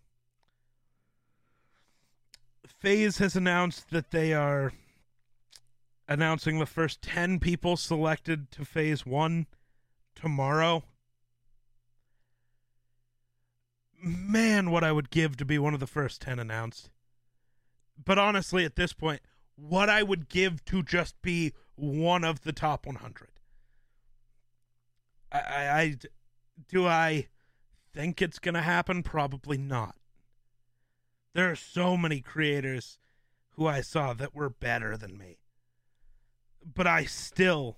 FaZe 2.66 3.18
has 3.18 3.36
announced 3.36 3.90
that 3.90 4.10
they 4.10 4.32
are 4.32 4.72
announcing 6.10 6.58
the 6.58 6.66
first 6.66 7.00
10 7.02 7.38
people 7.38 7.76
selected 7.76 8.50
to 8.50 8.64
phase 8.64 9.06
1 9.06 9.46
tomorrow. 10.16 10.82
Man, 14.02 14.70
what 14.72 14.82
I 14.82 14.90
would 14.90 15.10
give 15.10 15.36
to 15.36 15.44
be 15.44 15.58
one 15.58 15.72
of 15.72 15.80
the 15.80 15.86
first 15.86 16.20
10 16.20 16.40
announced. 16.40 16.90
But 18.02 18.18
honestly, 18.18 18.64
at 18.64 18.74
this 18.74 18.92
point, 18.92 19.20
what 19.54 19.88
I 19.88 20.02
would 20.02 20.28
give 20.28 20.64
to 20.66 20.82
just 20.82 21.20
be 21.22 21.52
one 21.76 22.24
of 22.24 22.42
the 22.42 22.52
top 22.52 22.86
100. 22.86 23.28
I, 25.30 25.38
I, 25.38 25.78
I 25.80 25.96
do 26.68 26.88
I 26.88 27.28
think 27.94 28.20
it's 28.20 28.38
going 28.38 28.54
to 28.54 28.62
happen? 28.62 29.02
Probably 29.02 29.58
not. 29.58 29.94
There 31.34 31.50
are 31.50 31.56
so 31.56 31.96
many 31.96 32.20
creators 32.20 32.98
who 33.50 33.66
I 33.66 33.80
saw 33.82 34.12
that 34.14 34.34
were 34.34 34.50
better 34.50 34.96
than 34.96 35.16
me. 35.16 35.39
But 36.64 36.86
I 36.86 37.04
still 37.04 37.76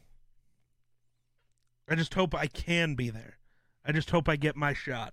I 1.88 1.94
just 1.94 2.14
hope 2.14 2.34
I 2.34 2.46
can 2.46 2.94
be 2.94 3.10
there. 3.10 3.38
I 3.84 3.92
just 3.92 4.08
hope 4.10 4.28
I 4.28 4.36
get 4.36 4.56
my 4.56 4.72
shot. 4.72 5.12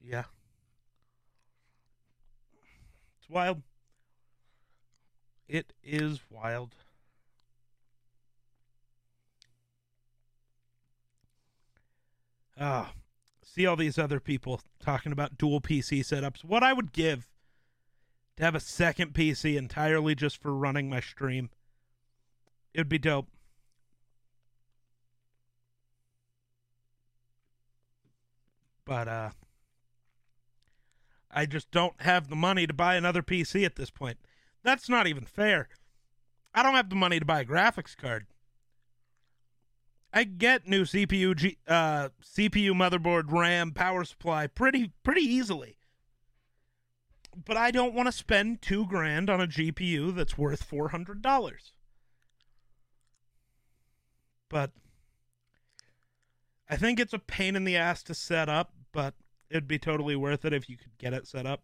Yeah. 0.00 0.24
It's 3.18 3.28
wild. 3.28 3.62
It 5.46 5.72
is 5.82 6.20
wild. 6.30 6.74
Ah, 12.58 12.92
see 13.52 13.66
all 13.66 13.76
these 13.76 13.98
other 13.98 14.20
people 14.20 14.60
talking 14.78 15.12
about 15.12 15.36
dual 15.36 15.60
PC 15.60 16.00
setups. 16.00 16.44
What 16.44 16.62
I 16.62 16.72
would 16.72 16.92
give 16.92 17.28
to 18.36 18.44
have 18.44 18.54
a 18.54 18.60
second 18.60 19.12
PC 19.12 19.56
entirely 19.56 20.14
just 20.14 20.40
for 20.40 20.54
running 20.54 20.88
my 20.88 21.00
stream. 21.00 21.50
It 22.72 22.80
would 22.80 22.88
be 22.88 22.98
dope. 22.98 23.28
But 28.84 29.08
uh 29.08 29.30
I 31.32 31.46
just 31.46 31.70
don't 31.70 32.00
have 32.00 32.28
the 32.28 32.36
money 32.36 32.66
to 32.66 32.74
buy 32.74 32.96
another 32.96 33.22
PC 33.22 33.64
at 33.64 33.76
this 33.76 33.90
point. 33.90 34.18
That's 34.62 34.88
not 34.88 35.06
even 35.06 35.24
fair. 35.24 35.68
I 36.52 36.62
don't 36.64 36.74
have 36.74 36.90
the 36.90 36.96
money 36.96 37.20
to 37.20 37.24
buy 37.24 37.40
a 37.40 37.44
graphics 37.44 37.96
card. 37.96 38.26
I 40.12 40.24
get 40.24 40.66
new 40.66 40.84
CPU, 40.84 41.36
G, 41.36 41.58
uh, 41.68 42.08
CPU, 42.22 42.72
motherboard, 42.72 43.30
RAM, 43.30 43.72
power 43.72 44.04
supply 44.04 44.46
pretty 44.46 44.92
pretty 45.02 45.22
easily. 45.22 45.76
But 47.44 47.56
I 47.56 47.70
don't 47.70 47.94
want 47.94 48.06
to 48.06 48.12
spend 48.12 48.60
two 48.60 48.86
grand 48.86 49.30
on 49.30 49.40
a 49.40 49.46
GPU 49.46 50.14
that's 50.14 50.36
worth 50.36 50.64
four 50.64 50.88
hundred 50.88 51.22
dollars. 51.22 51.72
But 54.48 54.72
I 56.68 56.76
think 56.76 56.98
it's 56.98 57.12
a 57.12 57.18
pain 57.18 57.54
in 57.54 57.64
the 57.64 57.76
ass 57.76 58.02
to 58.04 58.14
set 58.14 58.48
up, 58.48 58.72
but 58.92 59.14
it'd 59.48 59.68
be 59.68 59.78
totally 59.78 60.16
worth 60.16 60.44
it 60.44 60.52
if 60.52 60.68
you 60.68 60.76
could 60.76 60.98
get 60.98 61.12
it 61.12 61.28
set 61.28 61.46
up. 61.46 61.62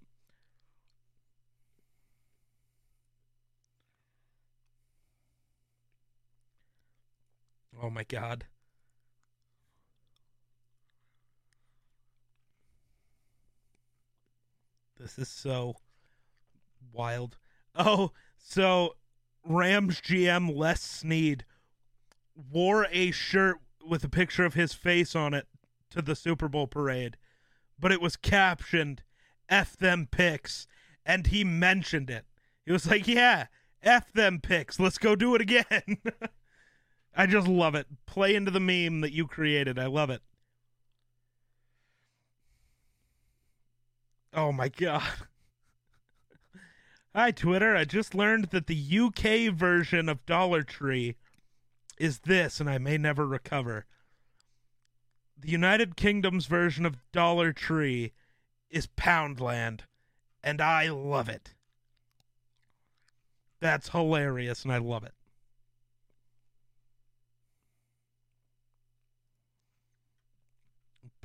Oh 7.80 7.90
my 7.90 8.04
god. 8.04 8.46
This 14.98 15.18
is 15.18 15.28
so 15.28 15.76
wild. 16.92 17.36
Oh, 17.74 18.12
so 18.38 18.96
Rams 19.44 20.00
GM 20.00 20.56
Les 20.56 20.80
Snead 20.80 21.44
wore 22.50 22.86
a 22.90 23.10
shirt 23.10 23.58
with 23.86 24.02
a 24.04 24.08
picture 24.08 24.44
of 24.44 24.54
his 24.54 24.72
face 24.72 25.14
on 25.14 25.34
it 25.34 25.46
to 25.90 26.00
the 26.00 26.16
Super 26.16 26.48
Bowl 26.48 26.66
parade, 26.66 27.16
but 27.78 27.92
it 27.92 28.00
was 28.00 28.16
captioned 28.16 29.02
F 29.48 29.76
them 29.76 30.08
picks, 30.10 30.66
and 31.04 31.26
he 31.26 31.44
mentioned 31.44 32.10
it. 32.10 32.24
He 32.64 32.72
was 32.72 32.86
like, 32.86 33.06
Yeah, 33.06 33.46
F 33.82 34.12
them 34.12 34.40
picks. 34.40 34.80
Let's 34.80 34.98
go 34.98 35.14
do 35.14 35.34
it 35.34 35.42
again. 35.42 35.98
I 37.18 37.24
just 37.26 37.48
love 37.48 37.74
it. 37.74 37.86
Play 38.04 38.34
into 38.34 38.50
the 38.50 38.60
meme 38.60 39.00
that 39.00 39.12
you 39.12 39.26
created. 39.26 39.78
I 39.78 39.86
love 39.86 40.10
it. 40.10 40.20
Oh 44.34 44.52
my 44.52 44.68
god. 44.68 45.02
Hi 47.14 47.30
Twitter, 47.30 47.74
I 47.74 47.86
just 47.86 48.14
learned 48.14 48.50
that 48.50 48.66
the 48.66 48.98
UK 48.98 49.50
version 49.50 50.10
of 50.10 50.26
Dollar 50.26 50.62
Tree 50.62 51.16
is 51.98 52.18
this 52.18 52.60
and 52.60 52.68
I 52.68 52.76
may 52.76 52.98
never 52.98 53.26
recover. 53.26 53.86
The 55.38 55.48
United 55.48 55.96
Kingdom's 55.96 56.44
version 56.44 56.84
of 56.84 56.98
Dollar 57.12 57.54
Tree 57.54 58.12
is 58.68 58.86
Poundland 58.86 59.80
and 60.44 60.60
I 60.60 60.90
love 60.90 61.30
it. 61.30 61.54
That's 63.60 63.88
hilarious 63.88 64.64
and 64.64 64.72
I 64.72 64.78
love 64.78 65.02
it. 65.02 65.15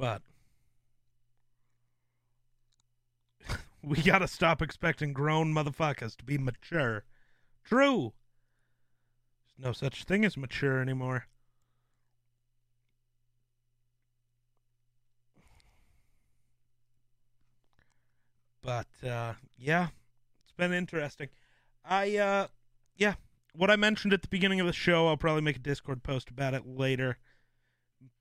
But 0.02 0.24
we 3.84 4.02
gotta 4.02 4.28
stop 4.28 4.60
expecting 4.60 5.14
grown 5.14 5.54
motherfuckers 5.54 6.18
to 6.18 6.24
be 6.24 6.40
mature. 6.40 7.04
True. 7.64 8.14
There's 9.46 9.64
no 9.68 9.74
such 9.74 10.06
thing 10.06 10.26
as 10.26 10.36
mature 10.36 10.82
anymore. 10.82 11.28
But 18.64 18.88
uh, 19.08 19.34
yeah, 19.56 19.90
it's 20.44 20.54
been 20.58 20.74
interesting. 20.74 21.30
I 21.86 22.18
uh, 22.18 22.48
yeah, 22.96 23.14
what 23.54 23.70
I 23.70 23.76
mentioned 23.76 24.14
at 24.14 24.24
the 24.24 24.28
beginning 24.28 24.60
of 24.60 24.66
the 24.66 24.74
show, 24.74 25.08
I'll 25.08 25.18
probably 25.18 25.44
make 25.44 25.58
a 25.58 25.60
Discord 25.60 26.02
post 26.02 26.32
about 26.32 26.56
it 26.56 26.66
later. 26.66 27.20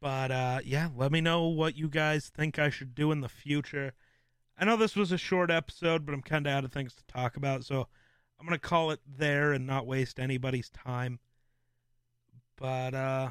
But 0.00 0.30
uh, 0.30 0.60
yeah, 0.64 0.88
let 0.96 1.12
me 1.12 1.20
know 1.20 1.44
what 1.44 1.76
you 1.76 1.88
guys 1.88 2.30
think 2.34 2.58
I 2.58 2.70
should 2.70 2.94
do 2.94 3.12
in 3.12 3.20
the 3.20 3.28
future. 3.28 3.92
I 4.58 4.64
know 4.64 4.76
this 4.76 4.96
was 4.96 5.12
a 5.12 5.18
short 5.18 5.50
episode, 5.50 6.04
but 6.04 6.14
I'm 6.14 6.22
kind 6.22 6.46
of 6.46 6.52
out 6.52 6.64
of 6.64 6.72
things 6.72 6.94
to 6.94 7.04
talk 7.06 7.36
about, 7.36 7.64
so 7.64 7.88
I'm 8.38 8.46
gonna 8.46 8.58
call 8.58 8.90
it 8.90 9.00
there 9.06 9.52
and 9.52 9.66
not 9.66 9.86
waste 9.86 10.18
anybody's 10.18 10.70
time. 10.70 11.18
But 12.56 12.94
uh, 12.94 13.30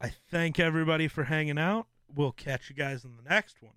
I 0.00 0.12
thank 0.30 0.60
everybody 0.60 1.08
for 1.08 1.24
hanging 1.24 1.58
out. 1.58 1.86
We'll 2.14 2.32
catch 2.32 2.70
you 2.70 2.76
guys 2.76 3.04
in 3.04 3.16
the 3.16 3.28
next 3.28 3.62
one. 3.62 3.74